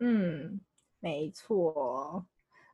[0.00, 0.60] 嗯，
[1.00, 2.26] 没错。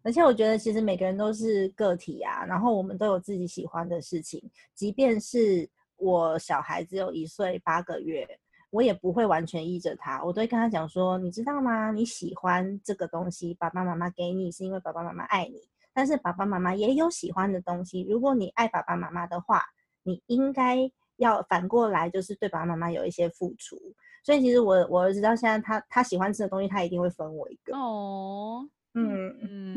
[0.02, 4.42] 而且我觉得，其实每个人都是个体啊，然后我们都有自己喜欢的事情。
[4.74, 8.26] 即便是我小孩只有一岁八个月，
[8.70, 11.90] 我也不会完全依着他，我都会跟他讲说：“你知道吗？
[11.90, 15.60] 你喜欢这个东西，爸爸妈妈给你是因为爸爸妈妈爱你。
[15.92, 18.06] 但是爸爸妈妈也有喜欢的东西。
[18.08, 19.62] 如果你爱爸爸妈妈的话，
[20.02, 23.76] 你应该要反过来，就是对爸爸妈妈有一些付出。
[24.24, 27.76] 所以其实我我儿子到现在他，他他喜欢吃的东西，他一定会分我一个。
[27.76, 28.66] 哦。
[28.94, 29.76] 嗯嗯，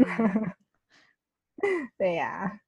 [1.97, 2.59] 对呀、啊，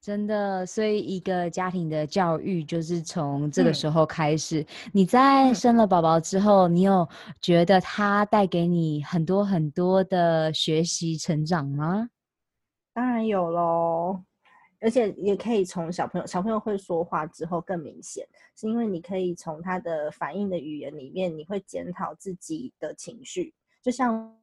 [0.00, 4.60] 真的，所以一个家庭的教育就是从这个时候开始。
[4.60, 7.08] 嗯、你在生了宝宝之后，你有
[7.40, 12.10] 觉得他带给你很多很多的学习成长吗？
[12.92, 14.22] 当然有喽，
[14.80, 18.24] 而且也可以从小朋友小朋友会说话之后更明显，
[18.54, 23.52] 是因为你可以从他的反应的语言里面，你会检讨自己的情绪。
[23.82, 24.38] 就像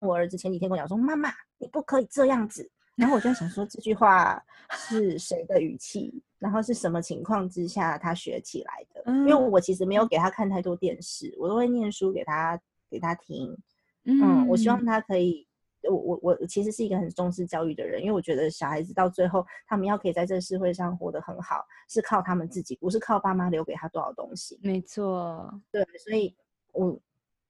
[0.00, 9.02] 我儿子前几天跟我讲说：“妈妈，你不可以这样子。”然后我就想说这句话是谁的语气，然后是什么情况之下他学起来的？
[9.06, 13.56] 嗯、因为我其实没有给他看太多电视，我都会念书给他给他听。
[14.04, 15.46] 嗯，嗯，我希望他可以。
[15.88, 24.58] 我我我其实是一个很重视教育的人，因为我觉得小孩子到最后，他们要可以在这个社会上活得很好，是靠他们自己，不是靠爸妈留给他多少东西。
[24.60, 26.36] 没错，对，所以
[26.72, 27.00] 我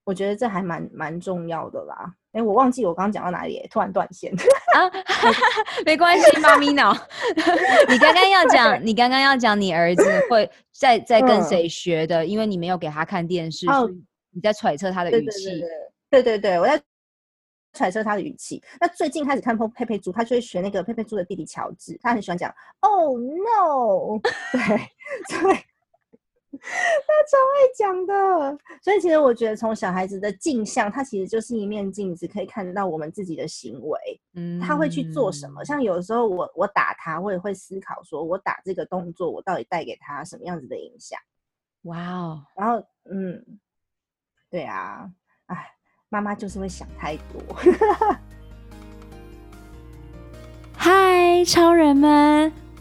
[0.04, 2.14] 我觉得这还蛮蛮重要的啦。
[2.32, 4.32] 哎，我忘记我刚刚讲到哪里，突然断线
[4.76, 4.90] 啊，
[5.84, 6.92] 没关系，妈咪脑。
[7.88, 12.24] 你刚刚要讲，你刚刚要讲你儿子会在在跟谁学的？
[12.24, 13.88] 嗯、因为你没有给他看电视，哦、
[14.30, 15.62] 你在揣测他的语气。
[16.10, 16.80] 对对对，我在。
[17.74, 18.60] 揣测他的语气。
[18.80, 24.18] 那最近开始看佩佩猪，他就会学那个佩佩猪的弟弟乔治，他很喜欢讲 “Oh no”，
[24.50, 24.60] 对，
[25.38, 25.56] 所以
[26.50, 28.58] 他超爱讲的。
[28.82, 33.98] 所以其实我觉得，从小孩子的镜像，他其实就是一面镜子，可以看得到我们自己的行为。
[34.34, 35.64] 嗯，他会去做什么？
[35.64, 41.18] 像有的时候我我打他，我也会思考，说我打这个动作，我到底带给他什么样子的影响？
[41.82, 42.44] 哇哦！
[42.56, 43.58] 然后嗯，
[44.50, 45.10] 对啊，
[45.46, 45.72] 哎。
[46.10, 47.54] 妈妈就是会想太多。
[50.72, 52.50] 嗨，超人们！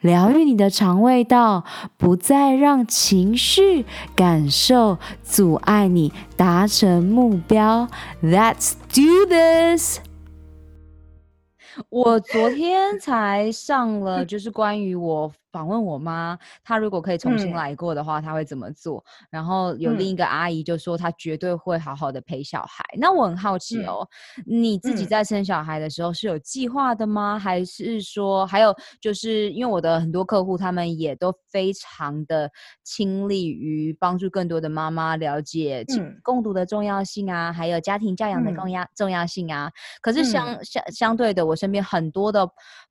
[0.00, 1.64] 疗愈你的肠胃道，
[1.96, 3.84] 不再让情绪
[4.14, 7.88] 感受阻碍你达成目标。
[8.22, 9.98] Let's do this。
[11.90, 15.32] 我昨天才上了，就是关于我。
[15.50, 19.04] 访问我妈，她如果可以重新来过的话，她、嗯、会怎么做？
[19.30, 22.84] 然后有另一个阿姨就说，她绝对会好好的陪小孩。
[22.94, 24.06] 嗯、那我很好奇哦，
[24.38, 27.36] 嗯、你自己在生小孩的时候是有计划的吗？
[27.36, 32.50] 嗯、还是说，还有就是因为我的很多客户，他们也都非常的
[32.84, 35.84] 倾力于帮助更多的妈妈了解
[36.22, 39.70] 共读的重要性啊，嗯、还有家庭教养的重要重要性啊。
[40.00, 42.48] 可是相相、嗯、相对的，我身边很多的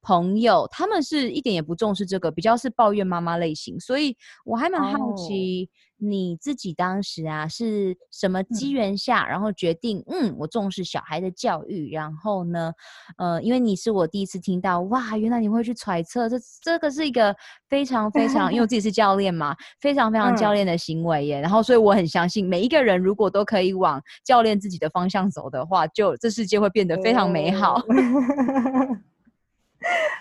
[0.07, 2.57] 朋友，他们是一点也不重视这个，比较。
[2.57, 7.51] 是抱怨妈妈类型，所以我还蛮好奇你自己当时啊、oh.
[7.51, 12.73] 是什么机缘下，然后决定嗯，我重视小孩的教育，然后呢，
[13.19, 17.35] 呃，因为你是我第一次听到，哇，原来你会去揣测，这这个是一个
[17.69, 21.39] 非常非常，因为我自己是教练嘛，非常非常教练的行为耶。
[21.39, 27.75] 然后，所以我很相信，每一个人如果都可以往教练自己的方向走的话，就这世界会变得非常美好。
[27.75, 28.97] Oh.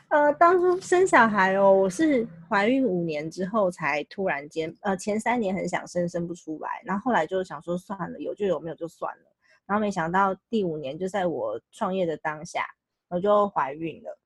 [0.08, 9.22] 呃，当初生小孩哦，我是怀孕五年之后才突然间，呃，前三年很想生，生不出来，然后后来就想说算了，有就有，没有就算了。
[9.66, 12.64] 然后没想到第五年就在我创业的当下，
[13.08, 14.18] 我就怀孕了，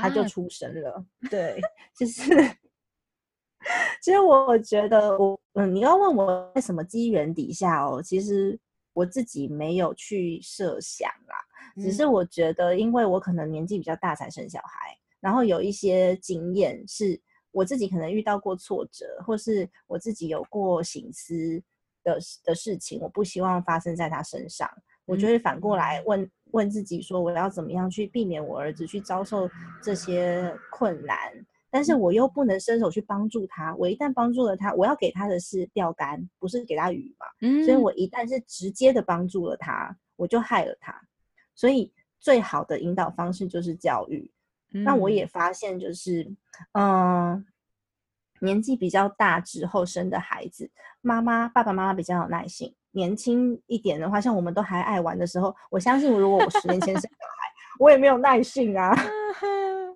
[0.00, 1.04] 他就出生了。
[1.28, 1.60] 对，
[1.96, 2.30] 就是，
[4.00, 8.56] 其实我觉得我，嗯，你要问我在什么机缘底下哦，其实
[8.92, 11.36] 我自己没有去设想啦。
[11.76, 17.20] 只是我觉得，因为我可能年纪比较大才生小孩，然后有一些经验是
[17.50, 21.62] 我自己可能遇到过挫折，或是我自己有过醒思
[22.02, 24.68] 的的事情，我不希望发生在他身上，
[25.06, 29.48] 我就会反过来问问自己说，我要怎么样去避免我儿子去遭受
[29.82, 31.16] 这些困难，
[31.70, 41.00] 但是我又不能伸手去帮助他，我一旦帮助了他，我要给他的是钓竿，不是给他鱼嘛，嗯，所以我一旦是直接的帮助了他，我就害了他。
[41.54, 44.30] 所以最好的引导方式就是教育。
[44.74, 46.22] 那、嗯、我也发现，就是
[46.72, 47.44] 嗯、呃，
[48.40, 50.70] 年纪比较大之后生的孩子，
[51.02, 52.74] 妈妈爸爸妈妈比较有耐心。
[52.92, 58.94] 年轻一点的话，像我们都还爱玩的时候，我相信如果我十年前生小孩，我也没有耐性啊，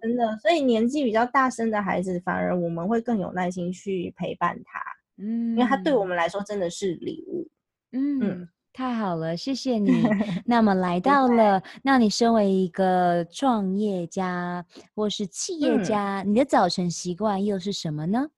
[0.02, 0.36] 真的。
[0.38, 4.80] 所以年纪比较大生的孩子，反而我们会更有耐心去陪伴他，
[5.16, 7.48] 嗯，因为他对我们来说真的是礼物，
[7.92, 8.20] 嗯。
[8.20, 10.06] 嗯太好了，谢谢 你。
[10.44, 14.62] 那么来到了，那你身为一个创业家
[14.94, 18.28] 或是企业家，嗯、你的早晨习惯又是什么呢？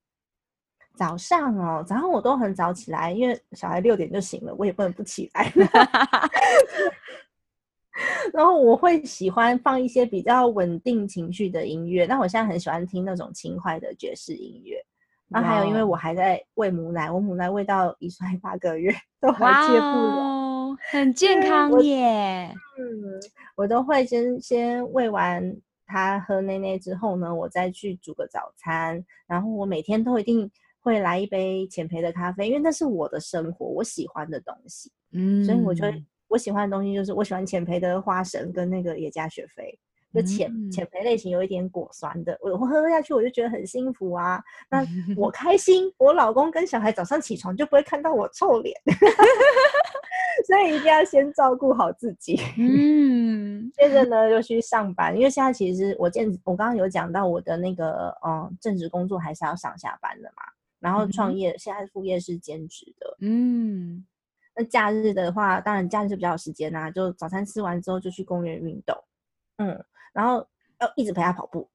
[0.94, 5.52] 早上哦，早上我都很早起来，因为小孩六点就醒了，我也不能不起来。
[8.32, 14.76] 然后我会喜欢放一些比较稳定情绪的音乐，那我现在很喜欢听那种轻快的爵士音乐。
[15.28, 22.54] 然后还有，因为我还在喂母奶，我母奶喂到一岁 八个月都还接不了很健康耶。
[22.78, 23.20] 嗯，
[23.56, 25.54] 我都会先先喂完
[25.86, 29.04] 他喝奶奶之后呢，我再去煮个早餐。
[29.26, 30.50] 然后我每天都一定
[30.80, 34.90] 会来一杯浅焙的咖啡，因为那是我的生活，我喜欢的东西。
[35.12, 39.78] 嗯，所以我觉得我喜欢的东西就是我喜欢浅焙的花神跟那个野加雪菲。
[40.14, 44.42] 就浅浅焙类型，有一点果酸的，我喝下去我就觉得很幸福啊。
[44.70, 44.82] 那
[45.16, 48.74] 我开心，我老公跟小孩早上起床就不会看到我臭脸，
[50.46, 52.40] 所以一定要先照顾好自己。
[52.56, 60.42] 嗯， 接着呢就去上班，因为现在其实我见我刚刚有讲到我的那个嗯正职工作还是要上下班的嘛，
[60.80, 63.16] 然后创业、嗯、现在副业是兼职的。
[63.20, 64.06] 嗯，
[64.56, 68.96] 那假日的话，当然假日就比较有时间啊，就早餐吃完之后就去公园运动。
[69.58, 69.84] 嗯。
[70.18, 70.44] 然后
[70.80, 71.68] 要一直陪他跑步，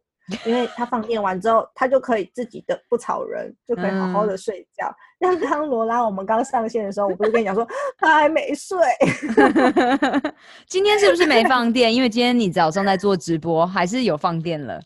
[0.46, 4.94] 因为他放电完之后，他就可以自己的不吵人，就可以好好的睡觉。
[5.22, 7.66] 像刚罗拉我们刚上线的时候，我不是跟你讲说
[7.98, 8.78] 他还没睡？
[10.68, 11.96] 今天是不是没放电？
[11.96, 14.82] 因为今天你早上在做直播，还是有放电了？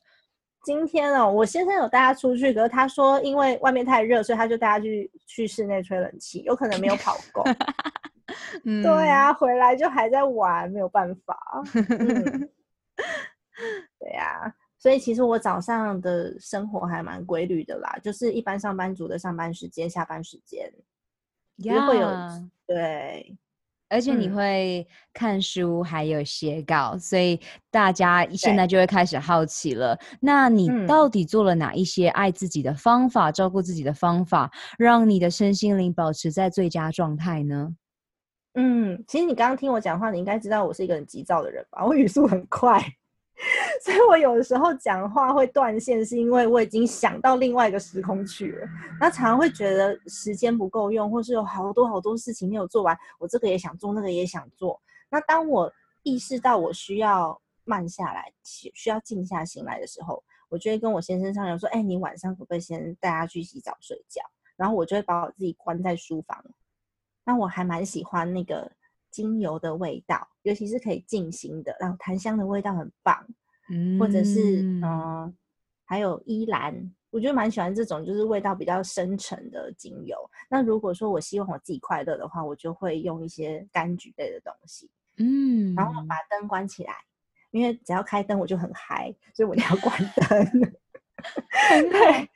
[0.63, 7.43] 今天哦，我先生有带他出去，可是他说因为外面太热，所以他就带他去去室内吹冷气，有可能没有跑够。
[8.65, 11.39] 嗯、对啊，回来就还在玩，没有办法。
[11.73, 12.49] 嗯
[13.99, 20.71] 对呀、啊，所以其实我早上的生活还蛮规律的啦，就是一般上班族的上班时间、下班时间
[21.55, 22.09] 也会有。
[22.67, 23.35] 对，
[23.89, 27.39] 而且你会看书，还有写稿，嗯、所以
[27.71, 29.97] 大家现在就会开始好奇了。
[30.19, 37.73] 那你到底做了哪一些爱自己的方法、嗯、照顾自己的方法，让你的身心灵保持在最佳状态呢？
[38.55, 41.85] 嗯，其实你刚刚听我讲话，你应该知道我是一个很急躁的人吧？
[41.85, 42.83] 我语速很快。
[43.83, 48.67] 所以我有的时候讲话会断线，是因为我已经想到另外一个时空去了。
[48.99, 54.81] 那常常会觉得时间不够用，或是有好多好多事情没有做完，我这个也想做，那个也想做。
[55.09, 55.71] 那当我
[56.01, 64.21] 意识到我需要慢下来，需要静下心来的时候，我就会跟我先生商量说：“哎，你晚上可不可以先带他去洗澡睡觉？”
[64.57, 66.43] 然后我就会把我自己关在书房。
[67.23, 68.71] 那我还蛮喜欢那个。
[69.17, 73.27] 精油的味道，尤其是可以静心的，然后檀香的味道很棒，
[73.71, 75.33] 嗯，或者是嗯、呃，
[75.85, 80.15] 还有依兰，我觉得蛮喜欢这种，就是味道比较深沉的精油。
[80.51, 84.87] 那如果说我希望我自己快乐的话，我就会用一些柑橘类的东西，
[85.17, 86.93] 嗯，然后把灯关起来，
[87.49, 90.71] 因为只要开灯我就很嗨，所以我要关灯。
[91.89, 92.29] 对。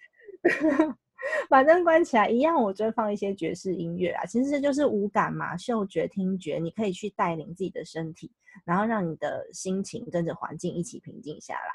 [1.52, 4.26] 反正关起来，一样，我就会放一些爵士音乐啊。
[4.26, 8.32] 其实这就是五感嘛，嗅觉、听觉，你可以去带领自己的身体，
[8.64, 11.74] 然后让你的心情跟着环境一起平静下来。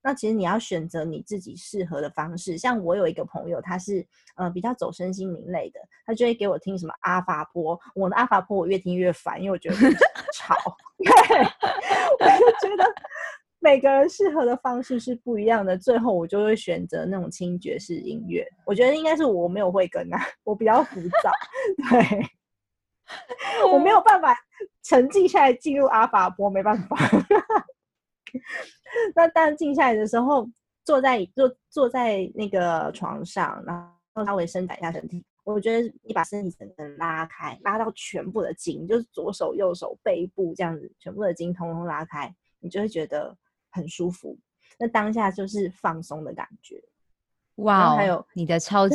[0.00, 2.56] 那其实你要选择你自己适合的方式。
[2.56, 4.06] 像我有一个朋友，他是
[4.36, 7.76] 呃比较走身心灵类的，他就会给我听什么阿法波。
[7.96, 9.76] 我的阿法波我越听越烦，因为我觉得
[10.32, 10.54] 吵。
[11.02, 11.10] 对，
[12.20, 12.84] 我就觉得。
[13.60, 18.46] 每个人适合的方式是不一样的，最后我就会选择那种轻爵士音乐。
[18.64, 21.30] 我觉得应该是我没有慧根啊，我比较浮躁，
[21.90, 24.36] 对，我没有办法
[24.82, 26.96] 沉静下来进入阿法波，没办法。
[29.14, 30.48] 那当静下来的时候，
[30.84, 35.24] 坐在坐坐在那个床上，然后稍微伸展一下身体。
[35.44, 43.34] 我觉得你把身体整个拉开，拉到全部的筋，就是左手、右手、背部这样子，全部的筋通通拉开，你就会觉得
[43.78, 44.38] 很舒服。
[44.78, 46.82] 那当下就是放松的感觉。
[47.58, 48.94] 哇，还有你的超级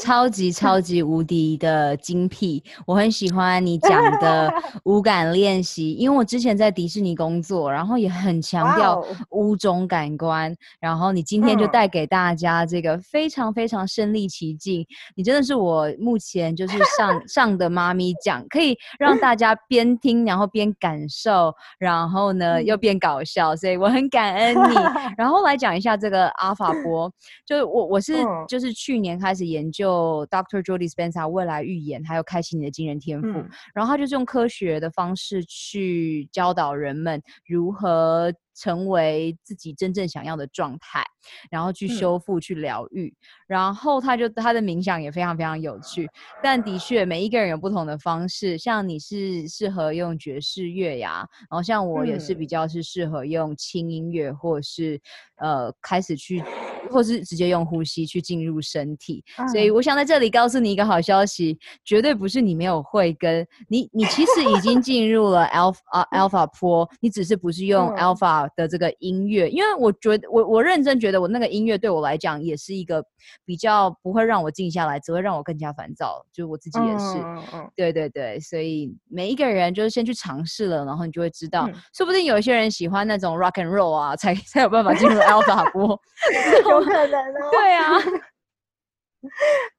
[0.00, 4.52] 超级超级无敌的精辟，我很喜欢你讲的
[4.84, 14.86] 五感练习，因为我之前在迪士尼工作，然后也很强调五种感官，然后你今天就带给大家这个非常非常身临其境，
[15.16, 24.76] 你真的是我目前就是上 上的妈咪讲，可以让大家边听然后边感受，然后呢又变搞笑，所以我很感恩你。
[25.18, 27.12] 然后来讲一下这个阿法波，
[27.44, 27.95] 就是我我。
[27.96, 28.12] 我是
[28.46, 30.62] 就是去年开始研究 Dr.
[30.62, 38.30] Jody Spencer 未来预言，还有开启你的惊人天赋，嗯、然后他就是用科学的方式去教导人们如何。
[38.56, 41.04] 成为自己真正想要的状态，
[41.50, 43.14] 然后去修复、嗯、去疗愈，
[43.46, 46.08] 然后他就他的冥想也非常非常有趣。
[46.42, 54.98] 但的确，每一个人有不同的方式，像你是适合用爵士乐呀，然后像我也是比较是适合用轻音乐，或者是
[55.36, 56.42] 呃开始去，
[56.90, 59.22] 或是直接用呼吸去进入身体。
[59.36, 68.45] 嗯、所以我想在这里告诉你一个好消息，绝对不是你没有慧根，你你其实已经进入了 alpha 啊 alpha 坡，你只是不是用 alpha。
[68.54, 73.04] 的这个音乐，因为我觉得我我认真觉得我那个音乐对我来讲也是一个
[73.44, 76.24] 比较不会让我静下来，只会让我更加烦躁。
[76.32, 77.18] 就我自己也是，
[77.52, 85.98] 嗯、对对对，所以每一个人就是先去尝试了，然后你就会知道，嗯、说不定有一些人喜欢那种 rock and roll 啊，才才有办法进入 alpha 波，
[86.70, 87.50] 有可能哦。
[87.50, 87.92] 对啊，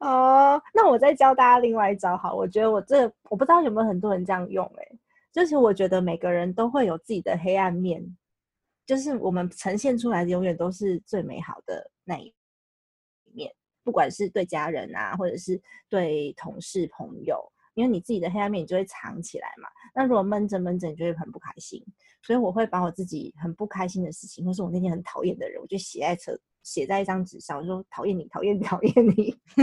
[0.00, 4.98] 哦，那我再教大家另外一招好，我觉得我这我不知道有没有很多人这样用哎、欸，
[5.32, 8.04] 就是我觉得每个人都会有自己的黑暗面。
[8.88, 12.34] 就是我们呈现出来的永远都是最美好的那一
[13.34, 15.60] 面，不管是对家人啊，或者是
[15.90, 17.38] 对同事朋友，
[17.74, 19.68] 因为你自己的黑暗面你就会藏起来嘛。
[19.94, 21.84] 那如果闷着闷着，你就会很不开心。
[22.22, 26.32] 所以我会把我自己很不开心的事情，或是我那天很讨厌的人，我就写在车，
[26.62, 29.38] 写在一张纸上，我说讨厌你，讨厌你，讨厌你，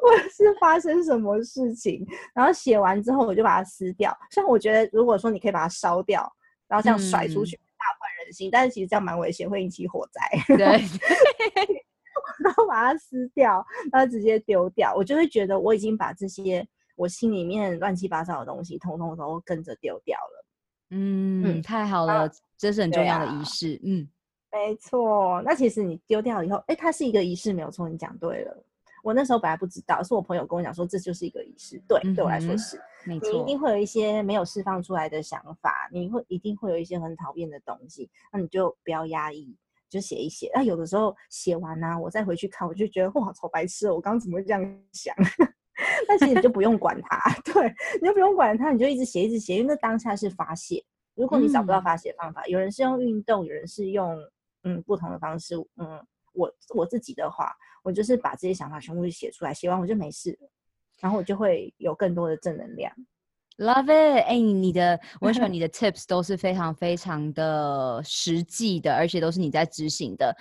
[0.00, 4.16] 或者是发生什么事情，然后写完之后我就把它撕掉。
[4.30, 6.26] 像我觉得，如果说你可以把它烧掉。
[6.70, 8.48] 然后这样甩出去，大快人心。
[8.48, 10.20] 嗯、但是其实这样蛮危险，会引起火灾。
[10.56, 10.66] 对，
[12.44, 14.94] 然后把它撕掉，然后直接丢掉。
[14.94, 16.64] 我就会觉得我已经把这些
[16.94, 20.46] 我心里面乱七八糟的东西，通通都跟着丢掉了。
[20.90, 23.74] 嗯，嗯太好了，啊、这是很重要的仪式。
[23.74, 24.08] 啊、嗯，
[24.52, 25.42] 没错。
[25.44, 28.64] 那其实你丢掉以后，哎，它是一个仪式，没有错，你讲对了。
[29.02, 31.82] 我那时候本来不知道，是我朋友跟我讲说，这就是一个仪式。
[31.88, 32.80] 对，嗯、对我来说是。
[33.04, 33.30] 没错。
[33.32, 39.56] 你一定会有一些没有释放出来的想法，你会一定会有一些很讨厌的东西，那你就不要压抑，
[39.88, 40.50] 就写一写。
[40.54, 45.14] 那有的时候写完呢、啊，我再回去看，我就觉得哇，超白痴，我刚刚怎么会这样想？
[46.06, 47.18] 但其实你就不用管它，
[47.52, 50.84] 对，你就不用管它，你就一直写，一直写，因为那当下是发泄。
[51.14, 54.16] 如果你找不到发泄方法，嗯、有人是用运动，有人是用
[54.64, 57.52] 嗯不同的方式，嗯，我我自己的话。
[57.82, 60.50] 我就是把这些想法全部写出来，写完我就没事了，
[61.00, 62.92] 然后我就会有更多的正能量。
[63.58, 64.24] Love it！
[64.26, 70.34] 哎，你的我喜欢 你的 tips 都是非常非常的实际的，而且都是你在执行的。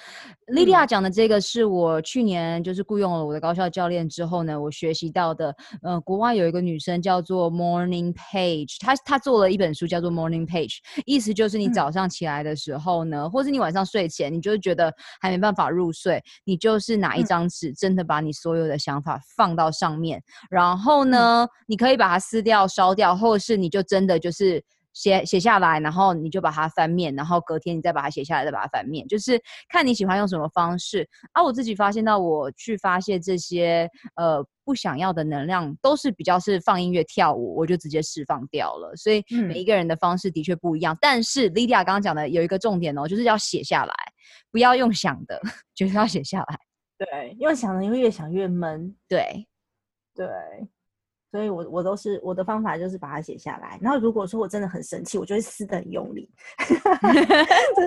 [0.48, 5.54] Lydia 讲的这个是我去年就是雇佣了我的高校教练之后呢，我学习到的。
[5.82, 23.09] 呃，国外有一个女生叫做 Morning Page，她她做了一本书叫做 Morning Page，意思就是你早上起来的时候呢，嗯、或是你晚上睡前，你就觉得还没办法入睡，你就是拿一张纸，真的把你所有的想法放到上面，然后呢，嗯、你可以把它撕掉、烧掉。
[23.10, 31.10] 然后是你就真的就是写写下来，然后你就把它翻面，然后隔天你再把它写下来，再把它翻面，就是看你喜欢用什么方式。
[31.32, 38.96] 啊，我自己发现到，我去发泄这些呃不想要的能量，都是比较是放音乐跳舞，我就直接释放掉了。
[38.96, 40.94] 所以每一个人的方式的确不一样。
[40.94, 43.94] 嗯、但是 Lydia 刚刚讲的有一个重点哦，就是要写下来，
[44.52, 45.42] 不要用想的，
[45.74, 46.60] 就是要写下来。
[47.00, 48.96] 对，因为想的，因为越想越闷。
[49.08, 49.48] 对，
[50.14, 50.28] 对。
[51.32, 53.78] 所以我，我我都是我的方法就是把它写下来。
[53.82, 56.74] 然后，如果说我真的很生气，我就会撕的很用力， 这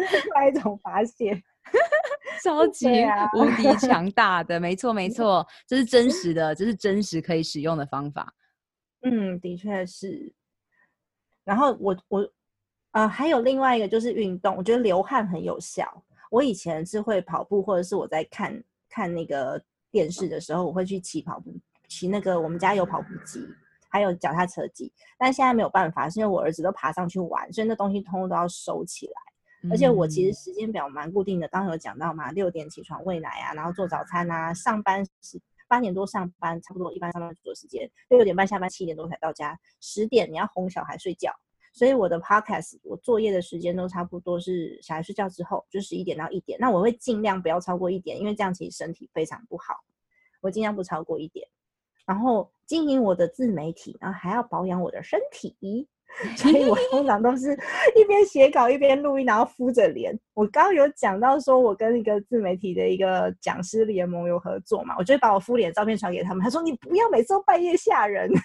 [0.07, 1.35] 是另外一种发泄，
[2.45, 2.87] 超级
[3.35, 4.61] 无敌强大的。
[4.61, 8.33] 没错，没错，这是真实的，这是真实可以使用的方法。
[9.03, 10.33] 嗯，的确是。
[11.45, 12.31] 然后我我
[12.93, 15.85] 呃，还有另外一个就是运动，我觉得流汗很有效。
[16.31, 21.53] 我以前是会跑步，或者是我在看看那个电视的时候，我会去骑跑步，
[21.93, 23.47] 骑那个我们家有跑步机，
[23.91, 24.91] 还有脚踏车机。
[25.19, 29.13] 但现在没有办法，是因为我儿子都爬上去玩，所以那东西通通都要收起来。
[29.71, 35.39] 而且我其实时间表蛮固定的，刚刚有讲到嘛，六点起床喂奶啊，然后做早餐啊，上班是
[35.69, 41.31] 八点多上班，差不多一般上班族的时间，六点半下班，七点多才到家，十点你要哄小孩睡觉。
[41.75, 46.59] 所以我的 podcast，我作业的时间都差不多是小孩睡觉之后，就十一点到一点。
[46.59, 49.77] 那我会尽量不要超过一点，因为这样其实身体非常不好。
[50.41, 51.49] 我尽量不超过一点，
[52.07, 55.87] 然后经营我的自媒体，然后还要保养我的身体，
[56.37, 57.53] 所以我 通常都是
[57.97, 60.19] 一边写稿一边录音，然后敷着脸。
[60.35, 66.43] 我刚刚有讲到说，我跟一个自媒体的一个讲师联盟有合作嘛，我就会把我敷脸的照片传给他们。
[66.43, 68.31] 他说：“你不要每次都半夜吓人。”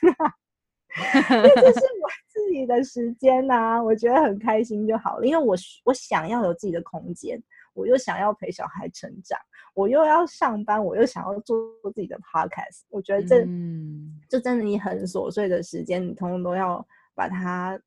[1.30, 5.26] 因为这是 我自己的时间呐、啊，我觉得很开心就好了。
[5.26, 7.40] 因为我我想要有自己的空间，
[7.78, 9.40] 我又想要陪小孩成长，
[9.74, 11.58] 我又要上班，我又想要做
[11.94, 12.82] 自己的 podcast。
[12.90, 17.80] 我觉得这、嗯、这真的你很琐碎的时间，你通通都要把它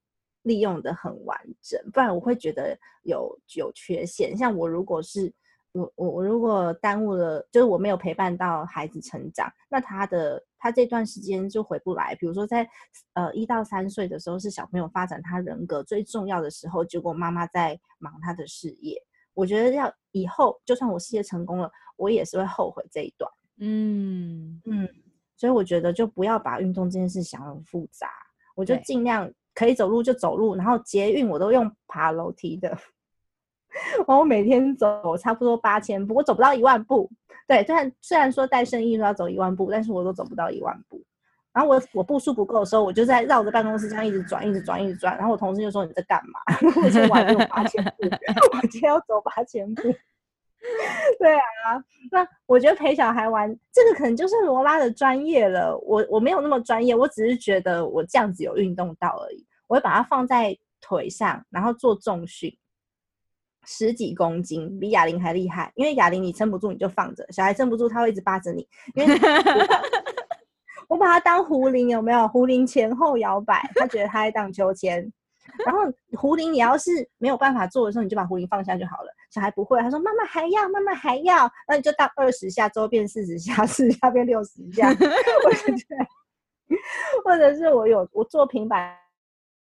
[0.43, 4.37] 利用的很完整，不然我会觉得有有缺陷。
[4.37, 5.33] 像我如果是。
[5.73, 12.13] 我我我如果耽误了，就是我没有陪伴到孩子成长，那他的他这段时间就回不来。
[12.17, 12.69] 比如说在
[13.13, 19.01] 呃一到三岁的时候是小朋友发展他人格最重要的时候，结果妈妈在忙他的事业。
[19.35, 23.31] 我觉得要以后就算我事业成功了，我也是会后悔这一段。
[23.59, 24.89] 嗯嗯，
[25.37, 28.09] 所以我觉得就不要把运动这件事想得很复杂，
[28.55, 32.77] 我就尽量可以走路就走路，然后捷运我都用爬楼梯的。
[34.09, 37.09] 我每天走差不多八千步，我走不到一万步。
[37.47, 41.01] 对，虽然虽然说带生意都要走一万步，但是我都走不到一万步。
[41.53, 45.17] 然后我我步数不够的时候，我就在绕着办公室这样一直转，一直转，一直转。
[45.17, 46.41] 然后我同事就说：“你在干嘛？”
[46.83, 48.07] 我说：“我还有八千步，
[48.53, 49.83] 我今天要走八千步。
[51.19, 51.83] ”对啊，
[52.13, 55.77] 那我觉得陪小孩玩这个可能就是罗拉的专业了。
[55.79, 59.45] 我我没有那么专业，我只是觉得我这样子有运动到而已。
[59.67, 62.55] 我会把它放在腿上，然后做重训。
[63.67, 65.73] 十几公斤，比哑铃还厉害。
[65.75, 68.67] 因为哑铃你撑不住，你就放着；小孩撑不住，他会一直扒着你。
[68.95, 69.15] 因为
[70.91, 72.27] 我把它当壶铃，有没有？
[72.27, 75.01] 壶铃前后摇摆，他觉得他在荡秋千。
[75.65, 75.83] 然后
[76.19, 79.13] 壶铃你要是没有办法做的时候，你就把壶铃放下就好了。
[79.31, 84.93] 小孩不会，他说妈妈还要，妈妈还要，那你就荡二十下，之后变四十下，四十下变六十下。
[84.93, 85.87] 或者是，
[87.25, 88.97] 或者是我有我做平板。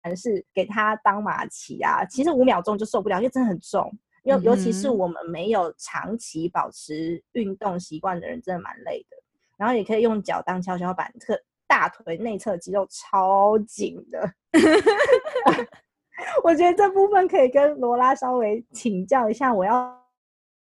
[0.00, 3.92] 还是给他当马骑啊，其实五秒钟就受不了，因为真的很重。
[4.22, 9.16] 尤尤其是我们没有长期保持运动习惯的人，真的蛮累的。
[9.58, 14.32] 然后也可以用脚当跷跷板，这个大腿内侧肌肉超紧的。
[16.42, 19.94] 我觉得这部分可以跟罗拉稍微请教一下，我要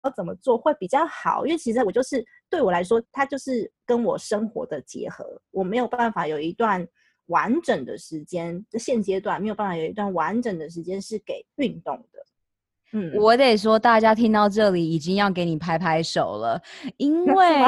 [0.04, 1.46] 要怎么做会比较好？
[1.48, 6.88] 因为其实我就是对我来说，它就是跟我生活的结合，我没有办法有一段。
[7.28, 12.20] 完整的时间，现阶段没有办法有一段完整的时间是给运动的。
[12.92, 16.62] 嗯，我得说，大家听到这里已经要给你拍拍手了，
[16.98, 17.64] 因 为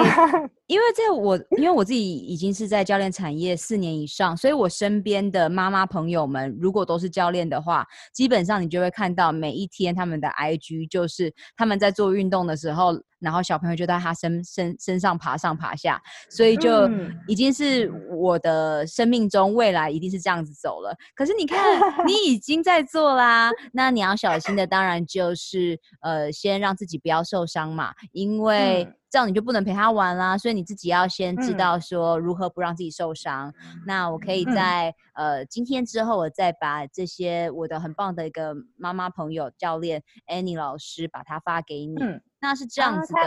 [0.73, 12.99] 因为在我因为我自己已经是在教练产业四年以上，所以我身边的妈妈朋友们，如果都是教练的话，基本上你就会看到每一天他们的 IG 就是他们在做运动的时候。
[13.19, 15.97] 然后小朋友就在他身身身上爬上爬下，
[16.29, 16.89] 所以就
[17.25, 20.93] 已经是我的生命中未来一定是这样子走了。
[21.15, 21.57] 可是你看，
[22.05, 30.35] 你已经在做啦，那你要小心的当然就是呃，先让自己不要受伤嘛，因为这样你就不能陪他玩啦。
[30.35, 33.53] 所以你自己要先知道说如何不让自己受伤。
[33.85, 41.95] 那我可以在呃今天之后，我再把这些我的很棒的一个妈妈朋友教练 Annie 老师把它发给你。
[42.41, 43.21] 那是这样子的，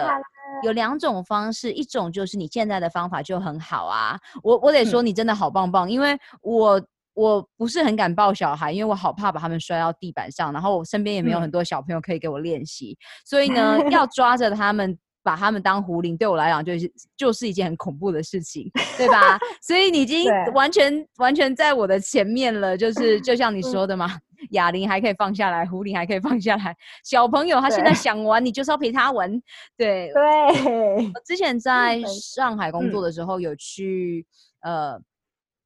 [0.65, 6.83] 有两种方式，一种就是你现在的方法就很好啊，我我得说你真的好棒棒，因为我
[7.15, 14.99] 我不是很敢抱小孩，因为我好怕把他们摔到地板上，然后我身边也没有很多小朋友可以给我练习，所以呢， 要抓着他们。
[15.27, 19.37] 把他们当壶铃，对我来讲就是就是一件很恐怖的事情， 对吧？
[19.61, 24.17] 所以你已经完全完全在我的前面了，就是就像你说的嘛，
[24.51, 26.77] 哑铃还可以放下来，壶铃还可以放下来。
[27.03, 29.29] 小朋友他现在想玩，你就是要陪他玩。
[29.77, 31.07] 对对。
[31.13, 34.25] 我之前在上海工作的时候，有去
[34.61, 34.97] 呃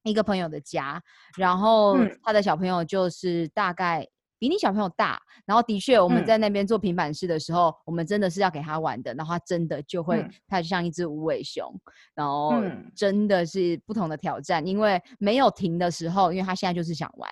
[0.04, 1.02] 一个朋友的家，
[1.36, 4.08] 然后他的小朋友就是大概
[4.41, 11.70] 比你小朋友大，然后的确我们在那边做平板式的时候，嗯、我们真的是要给他玩的，然后他真的就会，他就像一只无尾熊，
[12.14, 12.55] 然后
[12.97, 17.30] 真的是不同的挑战，因为没有停的时候，因为他现在就是想玩，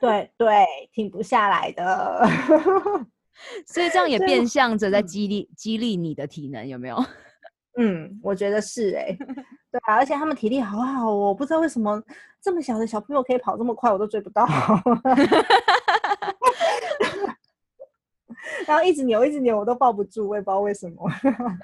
[0.00, 2.24] 对对，停不下来的，
[3.66, 6.96] 所以这样也变相着在激励激励你的体能，有没有？
[7.76, 9.18] 嗯，我觉得是哎、 欸，
[9.72, 12.00] 对啊，而且他们体力好好哦，我不知道为什么
[12.40, 14.46] 这么小的小朋友可以跑这么快，我都追不到。
[18.66, 21.10] 然后一直扭，一直扭，我都抱不住，我也不知道为什么。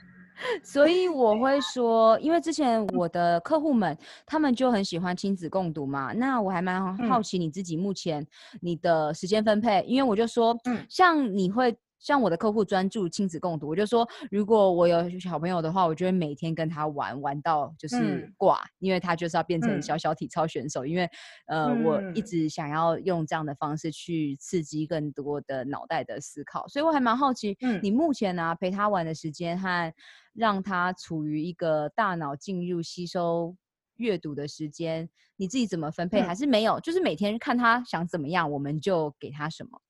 [0.62, 8.26] 所以我会说，因为之前我的客户们他们就很喜欢亲子共读嘛，那我还蛮好奇你自己目前
[8.60, 11.76] 你的时间分配，嗯、因为我就说，嗯，像你会。
[12.00, 20.84] 像我的客户专注亲子共读，我就说，如果我有小朋友的话，我就会每天跟他玩，玩到就是挂，嗯、因为他就是要变成小小体操选手。
[20.84, 21.08] 嗯、因为
[21.46, 29.92] 呃，嗯、我一直想要用这样的方式去刺激更多的脑袋的思考，所以我还蛮好奇，嗯、你目前呢、啊、陪他玩的时间和
[30.32, 33.54] 让他处于一个大脑进入吸收
[33.96, 36.22] 阅读的时间，你自己怎么分配？
[36.22, 36.80] 嗯、还是没有？
[36.80, 39.82] 就是每天看他想怎么样，我们就给他什么。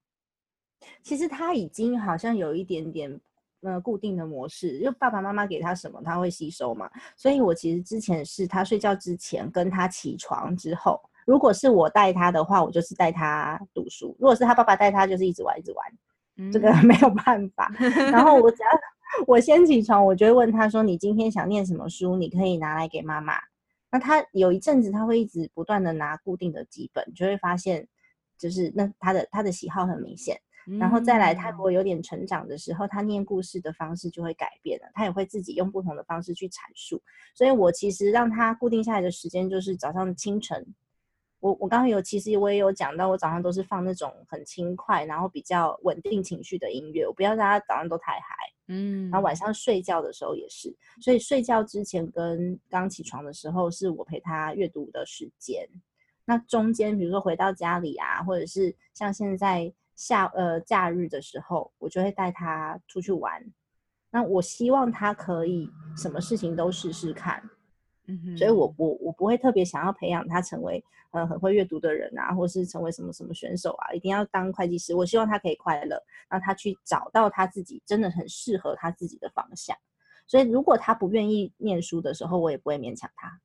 [1.02, 3.20] 其实他已经好像有一点点
[3.62, 6.90] 呃固定的模式，就爸爸妈妈给他什么他会吸收嘛。
[7.16, 15.86] 所以我其实之前是他睡觉之前跟他起床之后，如果是我带他的话，我就是带他读书；如果是他爸爸带他，就是一直玩一直玩。
[16.36, 17.70] 嗯、这个没有办法。
[18.10, 18.68] 然后我只要
[19.26, 22.16] 我先起床，我就会问他说：“你今天想念什么书？
[22.16, 23.34] 你可以拿来给妈妈。”
[23.92, 27.86] 那他有一阵子他会一直不断的拿固定的几本，就会发现
[28.38, 30.40] 就是那他的他的喜好很明显。
[30.78, 37.02] 然后再来，他如果有点成长的时候，他念故事的方式就会改变了，他也会自己用不同的方式去阐述。
[37.34, 40.74] 所以我其实让他固定下来的时间就是早上清晨。
[41.40, 48.34] 我我刚刚有，其实我也有讲到，我早上都是放那种很轻快，然后比较稳定情绪的音乐，我不要让他早上都太嗨。
[48.68, 55.66] 嗯，然后晚上睡觉的时候也是，所以睡觉之前跟刚起床的时候是我陪他阅读的时间。
[56.26, 59.72] 那中间比如说回到家里啊，或者是像现在。
[60.00, 63.44] 下呃假日的时候，我就会带他出去玩。
[64.10, 67.42] 那我希望他可以什么事情都试试看，
[68.34, 74.94] 所以我我我不会特别想要培养他成为呃很会阅读的人啊，或是成为什么什么选手啊，一定要当会计师。
[74.94, 79.76] 我希望他可以快乐，让他去找到他自己真的很适合他自己的方向。
[80.26, 83.38] 所以如果他不愿意念书的时候，我也不会勉强他。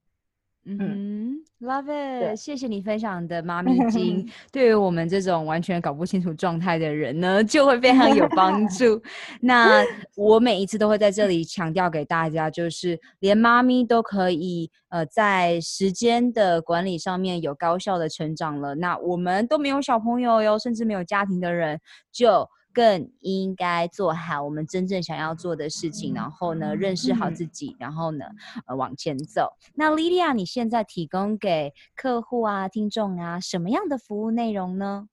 [0.68, 9.00] 嗯，Love it，谢谢你分享的妈咪经， 对于我们这种完全搞不清楚状态的人呢，就会非常有帮 助。
[9.42, 9.84] 那
[10.16, 21.80] 我每一次都会在这里强调给大家，就是连妈咪都可以呃在时间的管理上面有高效的成长了，那我们都没有小朋友哟，甚至没有家庭的人
[22.12, 22.50] 就。
[22.76, 28.26] 更应该做好我们真正想要做的事情，然后呢，认识好自己，然后呢，
[28.68, 29.54] 呃，往前走。
[29.74, 35.08] 那 Lilia，你现在提供给客户啊、听众啊什么样的服务内容呢？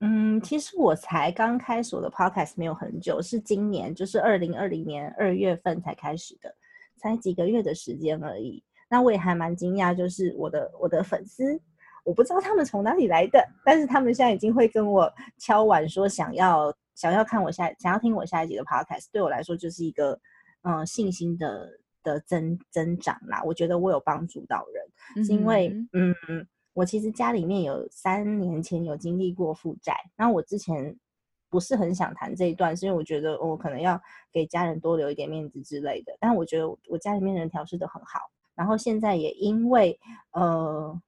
[0.00, 6.54] 嗯，其实我才刚开始我的 Podcast 没有很久，是今年，就是二零二零年二月份才开始的，
[6.96, 8.62] 才几个月的时间而已。
[8.88, 11.60] 那我也还蛮惊讶，就是我的我的粉丝。
[12.06, 20.16] 我不知道他们从哪里来的，但是他们现在已经会跟我敲碗说想要想要看我下想要听我下一集的 podcast，对我来说就是一个
[20.62, 21.68] 嗯信心的
[22.04, 23.42] 的增增长啦。
[23.44, 24.84] 我觉得我有帮助到人，
[25.16, 26.14] 嗯、是因为嗯
[26.74, 30.96] 我其实家里面有三年前有经历过负债，然后我之前
[31.50, 34.00] 不是很想谈这一段，是因为我觉得我可能要
[34.32, 36.16] 给家人多留一点面子之类的。
[36.20, 38.20] 但我觉得我家里面人调试的很好，
[38.54, 39.98] 然后现在也因为
[40.30, 41.02] 呃。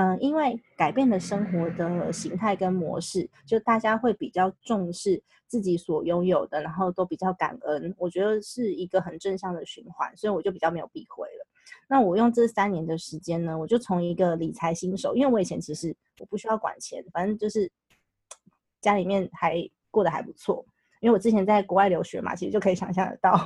[0.00, 7.94] 嗯，因为改变了生活的形态跟模式，就大家会比较重视自己所拥有的，然后都比较感恩。
[7.98, 11.46] 我觉得是一个很正向的循环，所以我就比较没有避讳了。
[11.86, 17.70] 那我用这三年的时间呢，我就从一个理财新手，因为我以前其实我不需要管钱，反正就是
[18.80, 20.64] 家里面还过得还不错，
[21.00, 23.38] 因为我之前在国外留学嘛，其实就可以想象得到。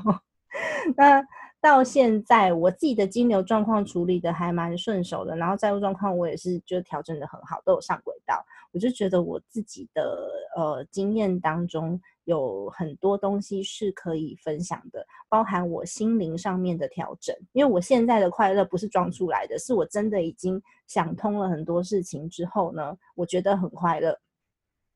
[0.97, 1.21] 那
[1.65, 8.45] 到现在，我自己的金流状况处理的还蛮顺手的，然后债务状况我也是就调整的很好，都有上轨道。
[8.71, 17.35] 我就觉得我自己的呃经验当中有很多东西是可以分享的，包含我心灵上面的调整。
[17.53, 24.21] 因为我现在的快乐不是装出来的，是我真的已经想通了很多事情之后呢，我觉得很快乐。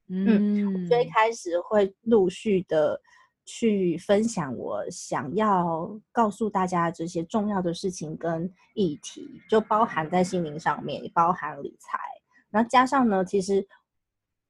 [0.09, 3.01] 嗯，最开始会陆续的。
[3.51, 11.99] 去分享我想要告诉大家这些重要的事情跟议题，就包含在心灵上面，也包含理财。
[12.51, 13.67] 然后加上呢，其实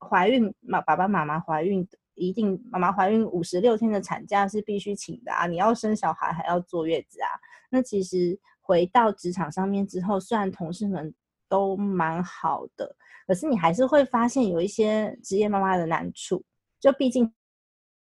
[0.01, 5.46] 怀孕妈爸爸妈妈怀孕一定妈妈怀孕五十六天的产假是必须请的啊！
[5.46, 7.30] 你要生小孩还要坐月子啊！
[7.70, 11.14] 那其实回到职场上面之后，虽然同事们
[11.49, 12.96] 都蛮好的，
[13.28, 16.44] 可是你还是会发现有一些职业妈妈的难处，
[16.80, 17.32] 就毕竟。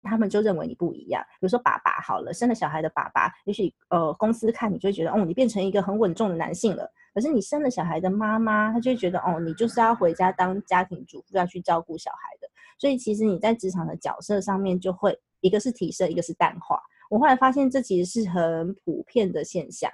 [0.09, 6.91] 他们就认为你不一样，比如说爸爸好了，生了小孩的爸爸，也许呃公司看你就会觉得哦，你变成一个很稳重的男性了。
[7.15, 12.49] 可是你生了小孩的妈妈，她就会觉得哦，你就是要回家当家庭主妇，要去照顾小孩的。
[12.79, 16.81] 所以其实你在职场的角色上面就会一个是提升，一个是淡化。
[17.11, 19.91] 我后来发现这其实是很普遍的现象，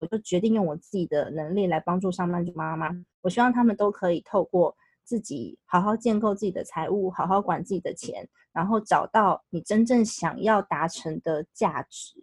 [0.00, 2.90] 我就决定用我自己的能力来帮助上班族妈妈。
[3.22, 4.76] 我希望他们都可以透过。
[5.10, 12.14] 自己好好建构自己的财务，好好管自己的钱，然后找到你真正想要达成的价值。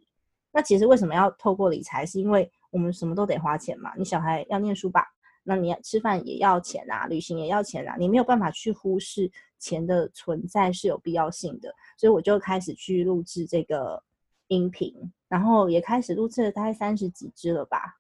[0.54, 2.06] 那其实为什么要透过理财？
[2.06, 3.94] 是因为我们什么都得花钱嘛。
[3.98, 5.06] 你小孩要念书吧，
[5.44, 9.30] 那你要吃饭也要钱啊，旅行也要钱啊，你没有办法去忽视
[9.60, 11.76] 钱的存在是有必要性的。
[11.98, 14.02] 所以我就开始去录制这个
[14.48, 17.98] 音频，然后也开始录制了大概三十几支了吧。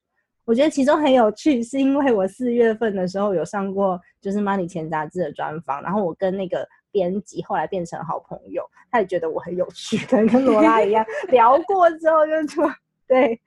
[0.47, 12.65] 我觉得其中很有趣，是因为我四月份的时候有上过就是《Money 钱》杂志的专访，然后我跟那个编辑后来变成好朋友，他也觉得我很有趣， 可能跟罗拉一样聊过之后就说
[13.05, 13.37] 对，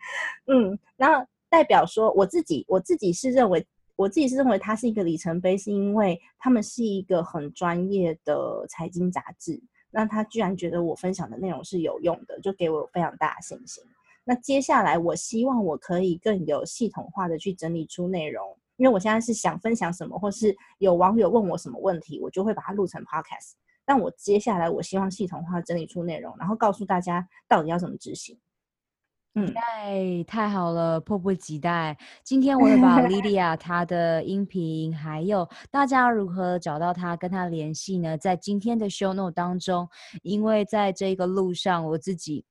[0.47, 9.59] 嗯，然后代表说我自己，我自己是认为，我自己是认为它是一个里程碑，是因为他们是一个很专业的财经杂志，
[9.91, 13.83] 那他居然觉得我分享的内容是有用的，就给我非常大的信心。
[14.25, 23.53] 那接下来，我希望我可以更有系统化的去整理出内容，因为我现在是想分享什么，或是有网友问我什么问题，我就会把它录成 podcast。
[23.85, 28.39] 但我接下来，我希望系统化整理出内容，然后告诉大家到底要怎么执行。
[29.35, 31.97] 嗯，太太好了，迫不及待。
[32.23, 38.19] 今天我会把 Lydia 她的音频，还有大家如何找到她，跟她联系呢？
[38.19, 39.89] 在今天的 show note 当中，
[40.23, 42.45] 因为在这个路上，我自己。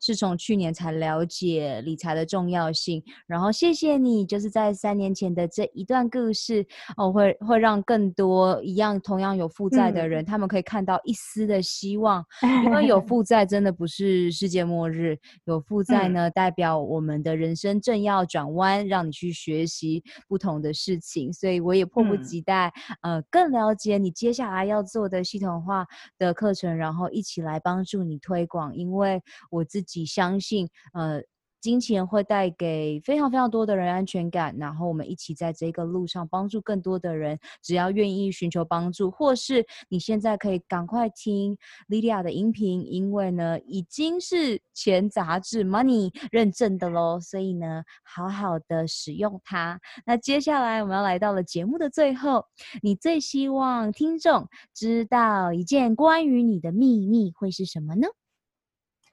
[0.00, 12.24] 是从去年才了解理财的重要性，然后谢谢你，就是在三年前的这一段故事哦，会会让更多一样同样有负债的人，嗯、他们可以看到一丝的希望，
[12.64, 22.72] 因为有负债真的不是世界末日，有负债呢、嗯、代表我们的人生正要转弯，让你去学习不同的事情，所以我也迫不及待，
[23.02, 25.86] 嗯、呃，更了解你接下来要做的系统化
[26.18, 29.89] 的课程，然后一起来帮助你推广，因为我自己。
[29.90, 31.20] 自己相信，呃，
[31.60, 34.56] 金钱会带给非常非常多的人安全感。
[34.56, 37.36] 然后我们一起在这个路上帮助更多的人。
[37.60, 41.56] 只要愿意寻求帮助，或是你现在可以赶快听
[41.88, 47.18] Lydia 的音频，因为呢已经是钱杂志 Money 认证的喽。
[47.18, 49.80] 所以呢，好好的使用它。
[50.06, 52.44] 那接下来我们要来到了节目的最后，
[52.80, 58.06] 你最希望听众知道一件关于你的秘密会是什么呢？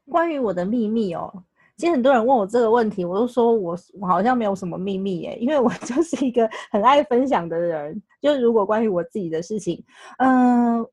[0.09, 1.43] 关于我的秘密哦，
[1.77, 8.01] 其实很多人问我这个问题，我都说我我好像没有什么秘密耶，因为我 就是一个很爱分享的人。
[8.21, 9.83] 就如果关于我自己的事情，
[10.17, 10.89] 嗯、呃，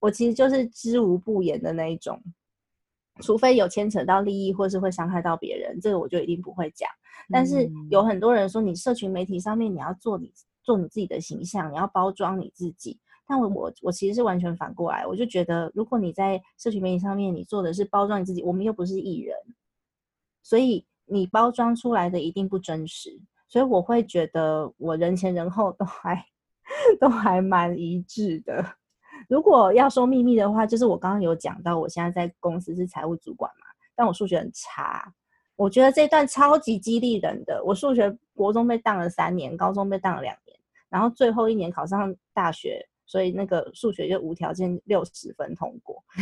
[0.00, 2.20] 我其实就是知无不言的那一种，
[3.22, 6.88] 除非有牵扯到利益或是会伤害到别人，这个我就一定不会讲。
[7.30, 10.30] 但是有很多人说，你社群媒体上面你要做你
[10.62, 13.00] 做你自己的形象，你要包装你自己。
[13.28, 19.36] 但我我我其实是完全反过来，我就觉得，如果你在社群媒体上面，你做的是包装你自己，我们又不是艺人，
[20.42, 23.20] 所以你包装出来的一定不真实。
[23.48, 26.24] 所以我会觉得，我人前人后都还
[27.00, 28.64] 都还蛮一致的。
[29.28, 35.12] 如果要说秘密的话，就是我刚刚有讲到，我现在在公司是财务主管嘛，但我数学很差。
[35.56, 40.56] 我觉得这段超级激励人的，我数学国中被当了三年，高中被当了两年，
[40.88, 42.86] 然后最后一年考上大学。
[43.06, 46.02] 所以那个数学就无条件六十分通过，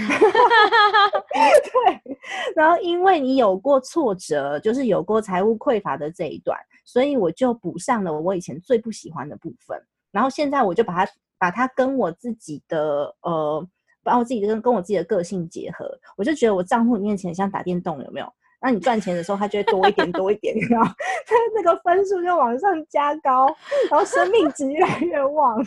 [1.32, 2.18] 对。
[2.54, 9.80] 然后因为你有过挫折，就是有过财务匮乏的这一段，所以我就补上了我以前最不喜欢的部分。
[10.12, 13.66] 然后现在我就把它把它跟我自己的呃，
[14.02, 18.32] 把我自己的跟跟我自己的个性结合，我就觉得我账户里面钱像打电动，有没有？
[18.60, 20.86] 那你赚钱的时候，它就会多一点多一点， 然后
[21.26, 23.46] 它那个分数就往上加高，
[23.90, 25.62] 然后生命值越来越旺。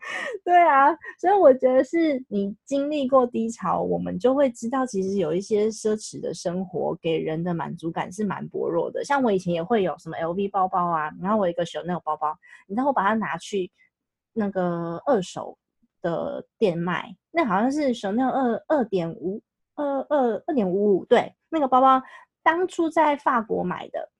[0.44, 0.88] 对啊，
[1.18, 9.04] 所以我觉得是你经历过低潮，我们就会知道，其实有一些奢侈的生活给人的满足感是蛮薄弱的。
[9.04, 12.36] 像我以前也会有什么 LV 包包啊，然后我一个 Chanel 包包，
[12.66, 13.70] 你知道我把它拿去
[14.32, 15.58] 那个二手
[16.00, 19.42] 的店卖，那好像是 Chanel 二二点五
[19.74, 22.02] 二二二点五五，对，那个包包
[22.42, 24.10] 当初在法国买的，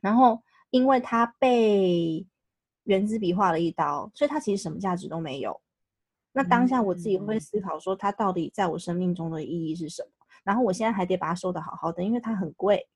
[0.00, 2.26] 然后因为它被
[2.88, 5.60] 原子笔画了一刀，所以它其实什么价值都没有。
[6.32, 10.08] 那当下我自己会思考说，它到底在我生命中的意义是什么？
[10.42, 12.88] 然后我现在还得把它收的好好的，因为它很贵。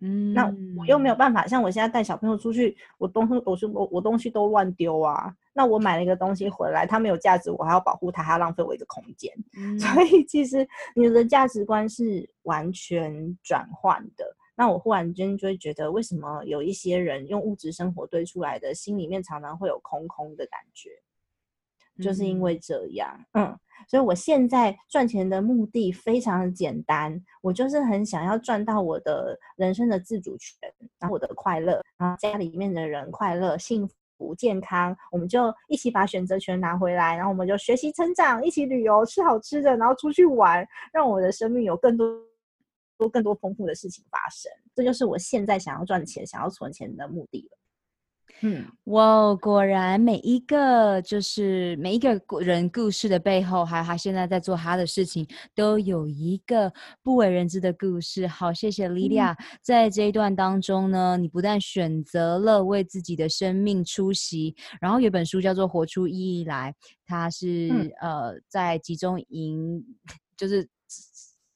[0.00, 0.46] 嗯，那
[0.78, 5.30] 我又没有办法，像我现在带小朋友出去，我东西我是我我东西都乱丢啊。
[5.52, 9.30] 那我买了一个东西回来，它没有价值，我还要保护它，还要浪费我一个空间。
[9.58, 14.24] 嗯，所以其实你的价值观是完全转换的。
[14.58, 20.90] 那我忽然间就会觉得，为什么有一些人用物质生活堆出来的，心里面常常会有空空的感觉？
[22.02, 23.56] 就是因为这样，嗯，
[23.88, 30.56] 所以我现在赚钱的目的非常的简单，我就是很想要赚到我的人生的自主权，
[31.00, 42.06] 然后我的快乐，然后家里面的人快乐、幸福、健康，我们就一起把选择权拿回来，然后我们就学习成长，一起旅游，吃好吃的，然后出去玩，让我的生命有更多、
[42.98, 44.50] 多更多丰富的事情发生。
[44.74, 47.58] 这就是我现在想要赚钱、想要存钱的目的了。
[48.42, 55.26] 嗯，哇，果然每一个就是每一个人故事的背后，还有他现在在做他的事情，
[55.56, 56.72] 都有一个
[57.02, 58.28] 不为人知的故事。
[58.28, 66.72] 好，谢谢 Lilia，嗯，在这一段当中呢，你不但选择了为自己的生命出席，然后有本书叫做《活出意义来》，
[67.06, 69.84] 它是，嗯，呃在集中营
[70.36, 70.68] 就是。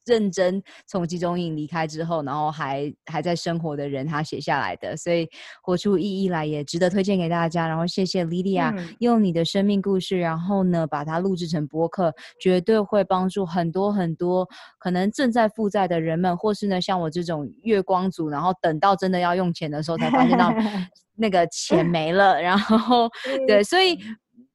[0.05, 5.29] 认真从集中营离开之后，然后还还在生活的人，他写下来的，所以
[5.63, 7.69] 活出意义来也值得推荐给大家。
[7.69, 14.49] 然后谢谢 Lydia、嗯、用你的生命故事，然后呢把它录制成播客，绝对会帮助很多很多
[14.79, 20.53] 可能正在负债的人们，或是呢像我这种月光族，然后等到真的要用钱的时候才发现到
[21.15, 23.09] 那个钱没了，然后
[23.47, 23.99] 对，所以。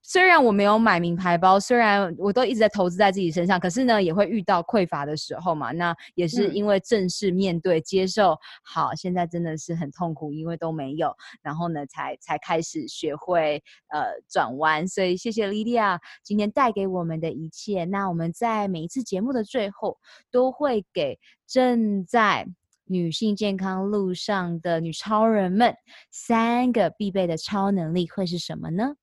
[0.09, 5.73] 虽然我没有买名牌包，虽然我都一直在投资在自己身上，可是呢，也会遇到匮乏的时候嘛。
[5.73, 14.87] 那也是因为正式面对、接受，嗯、好，现在真的是很痛苦，因为都没有，然后呢，才才开始学会呃转弯。
[14.87, 17.83] 所以谢谢 Lydia 今天带给我们的一切。
[17.83, 19.97] 那我们在每一次节目的最后，
[20.31, 22.47] 都会给正在
[22.85, 25.75] 女性健康路上的女超人们
[26.11, 28.93] 三个必备的超能力，会是什么呢？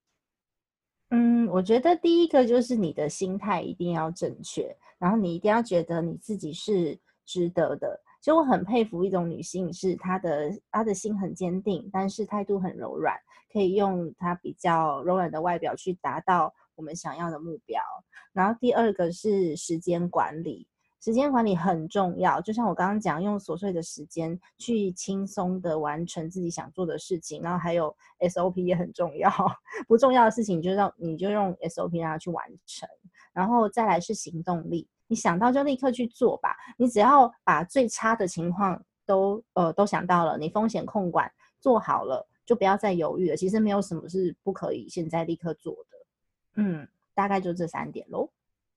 [1.11, 8.01] 嗯，我觉得第一个就是你的心态一定要正确，然后你一定要觉得你自己是值得的。
[8.23, 13.15] 就我很佩服一种女性，是她的她的心很坚定，但是态度很柔软，
[13.53, 17.81] 可以用她比较柔软的外表去达到我们想要的目标。
[18.33, 20.67] 然后第二个是时间管理。
[21.05, 29.31] 时间管理很重要，就像我刚刚讲，用琐碎的时间去轻松的完成自己想做的事情，然后还有 SOP 也很重要，
[29.87, 32.89] 不重要的事情就让你就用 SOP 让它去完成，
[33.35, 41.31] 然后再来是行动力，你想到就立刻去做吧，你只要把最差的情况都呃都想到了，你风险控管
[41.61, 45.99] 做好了，就不要再犹豫了，其实没有什么是不可以现在立刻做的，
[46.55, 48.31] 嗯，大概就这三点喽。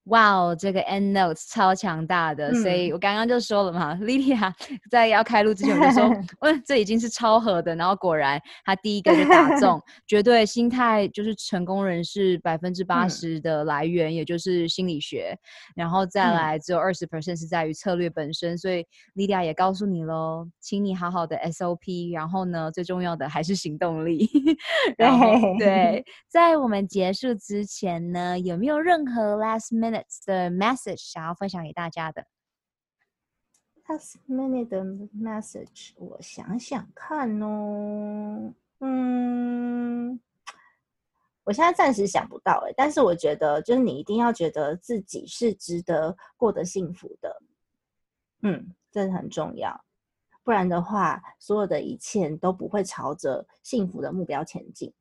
[0.07, 4.53] 哇哦，这个 end notes 超强大的，嗯、所以我刚刚就说了嘛， Lydia
[4.89, 6.09] 在要开录之前我就说，
[6.41, 15.37] 嗯，这已经是超核的，然后果然他第一个就打中， 绝对心态就是成功人士百分之八十的来源，嗯、也就是心理学，
[15.75, 18.85] 然后再来只有二十 percent 是在于策略本身，所以
[19.15, 24.29] Lydia 也告诉你喽，请你好好的 SOP，然后呢，最重要的还是行动力，
[24.97, 29.96] 然后对，对，在我们结束之前呢，有没有任何 last minute？
[30.25, 32.27] 的 message 想要分享给大家的
[33.87, 34.83] ，last minute 的
[35.15, 40.19] message，我想想看哦，嗯，
[41.43, 47.41] 我现在暂时想不到哎，但是我觉得就是你一定要觉得自己是值得过得幸福的，
[48.41, 49.83] 嗯，这很重要，
[50.43, 54.93] 不然的话，所有的一切都不会朝着幸福的目标前进。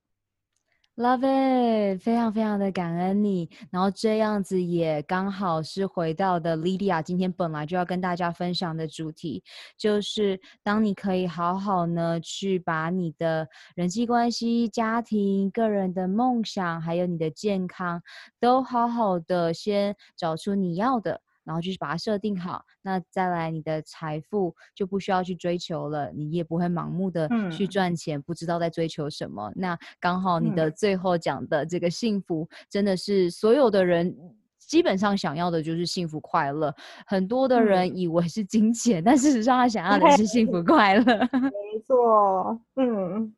[0.97, 9.45] Love it，非常非常的感恩你，然后这样子也刚好是回到的 Lydia 今天本来就要跟大家分享的主题，
[9.77, 18.01] 就是当你可以好好呢去把你的人际关系、家庭、个人的梦想，还有你的健康，
[18.41, 21.21] 都好好的先找出你要的。
[21.47, 29.53] 然后就是把它设定好，那再来你的财富就不需要去追求了，你也不会盲目的去赚钱，嗯、不知道在追求什么。
[29.55, 34.13] 那刚好你的最后讲的这个幸福，嗯、真的是所有的人
[34.59, 36.75] 基本上想要的就是幸福快乐。
[37.07, 41.05] 很多的人以为是金钱，嗯、但事实上他想要的是幸福快乐。
[41.05, 43.33] 没错，嗯。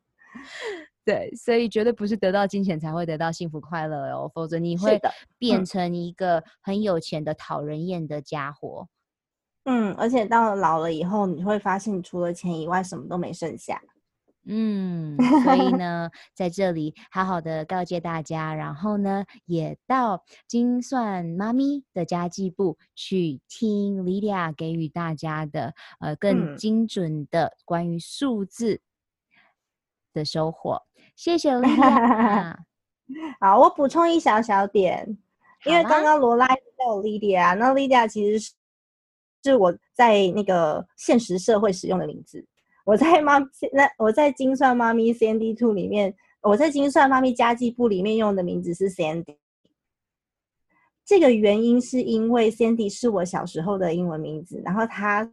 [1.05, 4.99] 对，所以绝对不是得到金钱才会得到幸福快乐哦，否则你会
[5.37, 8.87] 变成一个很有钱的讨人厌的家伙。
[9.65, 13.81] 嗯，而且到了老了以后，你会发现除了钱以外什么都没剩下。
[14.45, 28.81] 嗯，所以 呢，在这里好好的告诫大家，然后呢，也到精算妈咪的家计部去听 Lydia 给予大家的呃更精准的关于数字
[30.13, 30.81] 的收获。
[31.19, 32.55] 嗯、谢谢 Lydia。
[33.41, 35.17] 好，我补充一小小点，
[35.65, 38.53] 因为刚刚罗拉叫我 Lydia，那 Lydia 其实是
[39.43, 42.45] 是我在那个现实社会使用的名字。
[42.85, 43.37] 我在妈
[43.73, 49.35] 那我在精算妈咪 Sandy Two 里面，我在精算妈咪家计部里面用的名字是 Sandy。
[51.05, 55.29] 这个原因是因为 Sandy 是我小时候的英文名字，然后它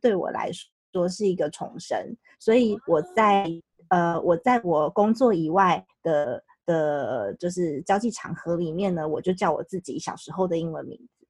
[0.00, 0.50] 对我来
[0.92, 3.50] 说是一个重生，所以我在
[3.94, 11.26] 呃我在我工作以外的的，就是交际场合里面呢，我就叫我自己小时候的英文名字。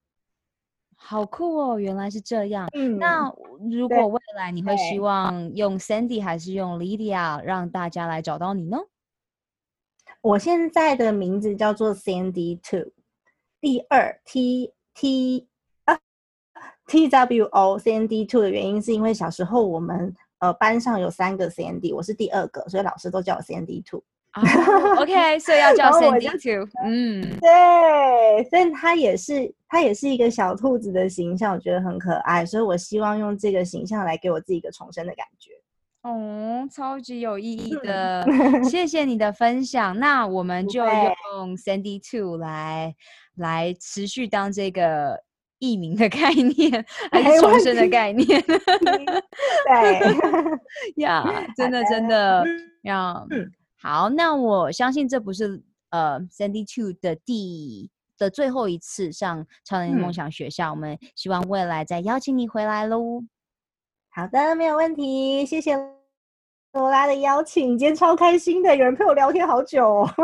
[0.96, 1.78] 好酷哦！
[1.78, 2.66] 原来是这样。
[2.72, 3.30] 嗯，那
[3.70, 8.78] 如果未来你会希望用 Sandy 还是用 Lydia 让大家来找到你呢？
[10.22, 12.92] 我现在的名字叫做 Sandy Two，
[13.60, 15.46] 第二 T T
[15.84, 15.98] 啊
[16.86, 20.14] T W O Sandy Two 的原因是因为小时候我们
[20.44, 24.02] 呃班上有三个 Sandy，我是第二个，所以老师都叫我 Sandy Two。
[24.36, 26.68] Oh, OK， 所以要叫 Sandy Two。
[26.84, 35.52] 嗯，对，所以它也是它也是一个小兔子的形象，我觉得很可爱，所以我希望用这个形象来给我自己一个重生的感觉。
[36.02, 38.26] 哦，超级有意义的，
[38.68, 39.98] 谢谢你的分享。
[39.98, 42.94] 那我们就用 Sandy Two 来
[43.36, 45.22] 来持续当这个
[45.72, 48.42] 艺名的概念，还是重生的概念？
[49.66, 50.00] 对
[50.96, 52.44] 呀，yeah, 真的真的
[52.82, 53.26] 要。
[53.80, 63.22] 好，那我相信这不是呃 Sandy Two 的第的最后一次上超能力梦想学校，嗯，我们希望未来再邀请你回来喽。
[64.10, 65.76] 好的，没有问题，谢谢
[66.72, 70.08] 罗拉的邀请，今天超开心的，有人陪我聊天好久，哦，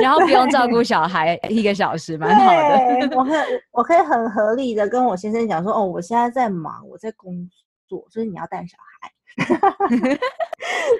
[0.00, 3.16] 然后不用照顾小孩一个小时，蛮好的。
[3.16, 3.40] 我 可以
[3.72, 7.48] 我可以很合理的跟我先生讲说，哦，我现在在忙，我在工
[7.88, 9.12] 作，所以你要带小孩。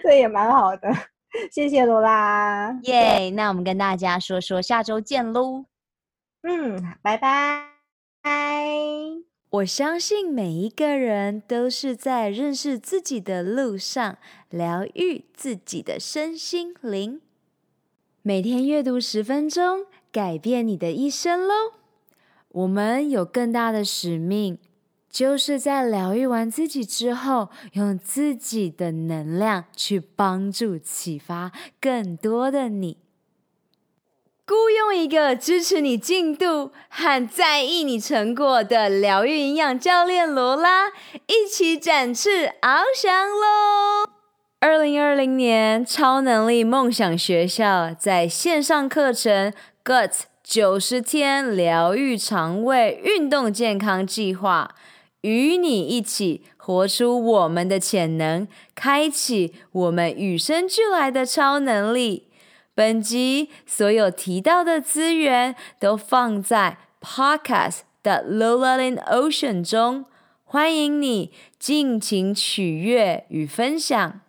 [0.02, 0.92] 这也蛮好的，
[1.50, 2.78] 谢谢罗拉。
[2.82, 5.64] 耶，那我们跟大家说说下周见喽。
[6.42, 7.64] 嗯，拜拜。
[9.48, 14.18] 我相信每一个人都是在认识自己的路上，
[14.50, 17.22] 疗愈自己的身心灵。
[18.26, 21.74] 每天阅读十分钟，改变你的一生喽。
[22.48, 24.58] 我们有更大的使命。
[25.08, 32.96] 就是在疗愈完自己之后，用自己的能量去帮助、启发更多的你。
[34.44, 40.88] 雇佣一个支持你进度和在意你成果的疗愈营养教练罗拉，
[41.28, 44.15] 一起展翅翱翔喽！
[44.58, 49.52] 二零二零年超能力梦想学校在线上课程
[49.84, 54.74] Guts 九十天疗愈肠胃运动健康计划。
[55.20, 62.28] 与你一起活出我们的潜能，开启我们与生俱来的超能力。
[62.74, 70.06] 本集所有提到的资源都放在 Podcast 的 Lola in Ocean 中，
[70.44, 74.20] 欢迎你尽情取悦与分享。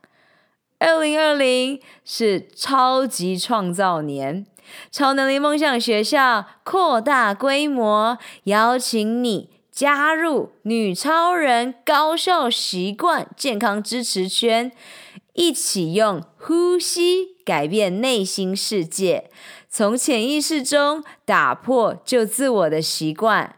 [0.80, 4.46] 二零二零是超级创造年，
[4.92, 9.50] 超能力梦想学校扩大规模，邀请你。
[9.72, 14.72] 加入女超人高效习惯健康支持圈，
[15.34, 19.30] 一起用呼吸改变内心世界，
[19.70, 23.58] 从潜意识中打破旧自我的习惯。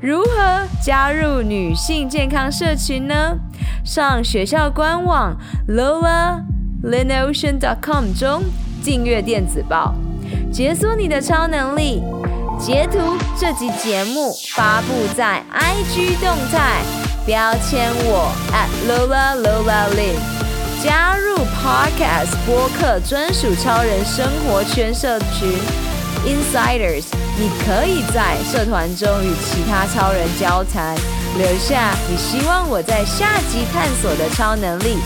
[0.00, 3.38] 如何加入女性健康社群呢？
[3.82, 5.34] 上学校官网
[5.68, 8.42] lolaLinOcean.com 中
[8.84, 9.94] 订阅电子报，
[10.52, 12.02] 解锁你的超能力。
[12.58, 12.98] 截图
[13.38, 16.82] 这集节目发布在 IG 动态，
[17.24, 20.18] 标签我 at @LolaLolaLin。
[20.84, 25.48] 加入 Podcast 播客专属超人生活圈社群
[26.26, 27.04] Insiders，
[27.38, 30.96] 你可以在社团中与其他超人交谈，
[31.38, 34.98] 留下你希望我在下集探索的超能力。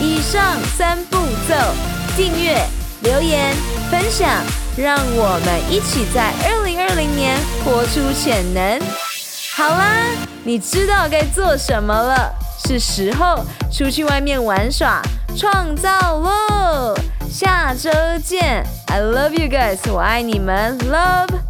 [0.00, 1.18] 以上三步
[1.48, 1.54] 骤：
[2.16, 2.60] 订阅、
[3.02, 3.54] 留言、
[3.90, 4.28] 分享。
[4.76, 8.78] 让我们一起在2020年活出潜能。
[9.54, 10.04] 好啦，
[10.44, 12.30] 你知道该做什么了？
[12.66, 15.00] 是时候出去外面玩耍、
[15.34, 16.94] 创造喽！
[17.30, 17.90] 下周
[18.24, 21.45] 见 i love you guys 我爱你们 love